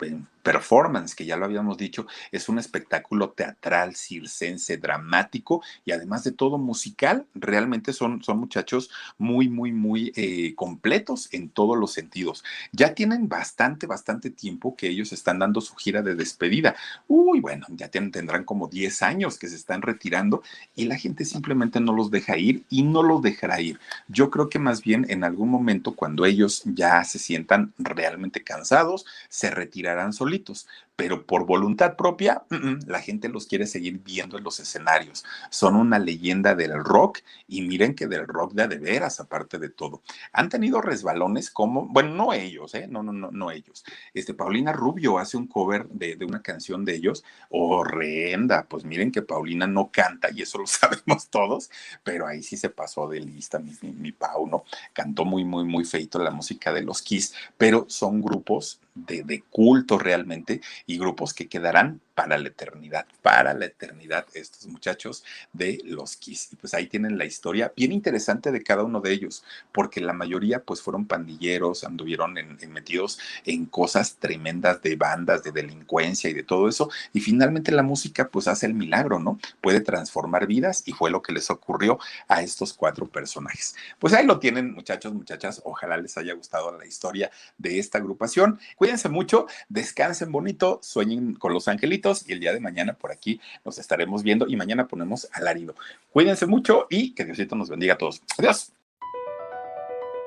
[0.45, 6.31] performance, que ya lo habíamos dicho, es un espectáculo teatral, circense, dramático y además de
[6.31, 7.27] todo musical.
[7.35, 12.45] Realmente son, son muchachos muy, muy, muy eh, completos en todos los sentidos.
[12.71, 16.77] Ya tienen bastante, bastante tiempo que ellos están dando su gira de despedida.
[17.09, 20.43] Uy, bueno, ya tendrán como 10 años que se están retirando
[20.77, 23.81] y la gente simplemente no los deja ir y no los dejará ir.
[24.09, 29.07] Yo creo que más bien en algún momento cuando ellos ya se sientan realmente cansados,
[29.31, 30.66] se retirarán solitos solitos
[30.97, 32.45] pero por voluntad propia,
[32.87, 35.25] la gente los quiere seguir viendo en los escenarios.
[35.51, 39.71] Son una leyenda del rock y miren que del rock de, de veras, aparte de
[39.71, 40.03] todo.
[40.33, 42.87] Han tenido resbalones como, bueno, no ellos, ¿eh?
[42.89, 43.85] No, no, no, no ellos.
[44.13, 48.67] Este, Paulina Rubio hace un cover de, una canción de ellos, horrenda.
[48.69, 51.71] Pues miren que Paulina no canta y eso lo sabemos todos,
[52.03, 54.65] pero ahí sí se pasó de lista mi, mi, mi Pau, ¿no?
[54.93, 59.99] Cantó muy, muy, muy feito la música de los Kiss, pero son grupos de, culto
[59.99, 66.17] realmente y grupos que quedarán para la eternidad, para la eternidad estos muchachos de los
[66.17, 66.53] Kiss.
[66.53, 70.12] Y pues ahí tienen la historia bien interesante de cada uno de ellos, porque la
[70.12, 72.35] mayoría pues fueron pandilleros, anduvieron
[72.69, 76.91] metidos en cosas tremendas de bandas, de delincuencia y de todo eso.
[77.12, 79.39] Y finalmente la música pues hace el milagro, ¿no?
[79.61, 81.99] Puede transformar vidas y fue lo que les ocurrió
[82.29, 83.75] a estos cuatro personajes.
[83.99, 85.62] Pues ahí lo tienen muchachos, muchachas.
[85.65, 88.61] Ojalá les haya gustado la historia de esta agrupación.
[88.77, 93.41] Cuídense mucho, descansen bonito, sueñen con los angelitos y el día de mañana por aquí
[93.65, 95.75] nos estaremos viendo y mañana ponemos alarido.
[96.13, 98.23] Cuídense mucho y que Diosito nos bendiga a todos.
[98.39, 98.73] Adiós.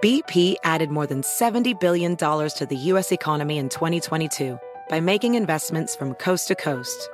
[0.01, 3.11] BP added more than $70 billion to the U.S.
[3.11, 4.59] economy in 2022
[4.89, 7.09] by making investments from coast to coast.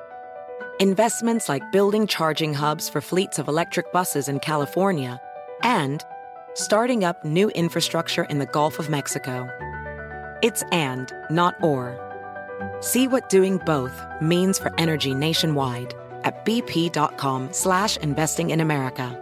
[0.82, 5.22] Investments like building charging hubs for fleets of electric buses in California
[5.62, 6.04] and
[6.56, 9.48] starting up new infrastructure in the Gulf of Mexico.
[10.42, 11.98] It's and, not or.
[12.80, 15.94] See what doing both means for energy nationwide
[16.24, 19.20] at bp.com slash investing in America.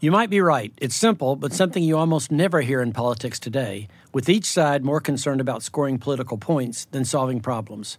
[0.00, 0.72] You might be right.
[0.76, 5.00] It's simple, but something you almost never hear in politics today, with each side more
[5.00, 7.98] concerned about scoring political points than solving problems.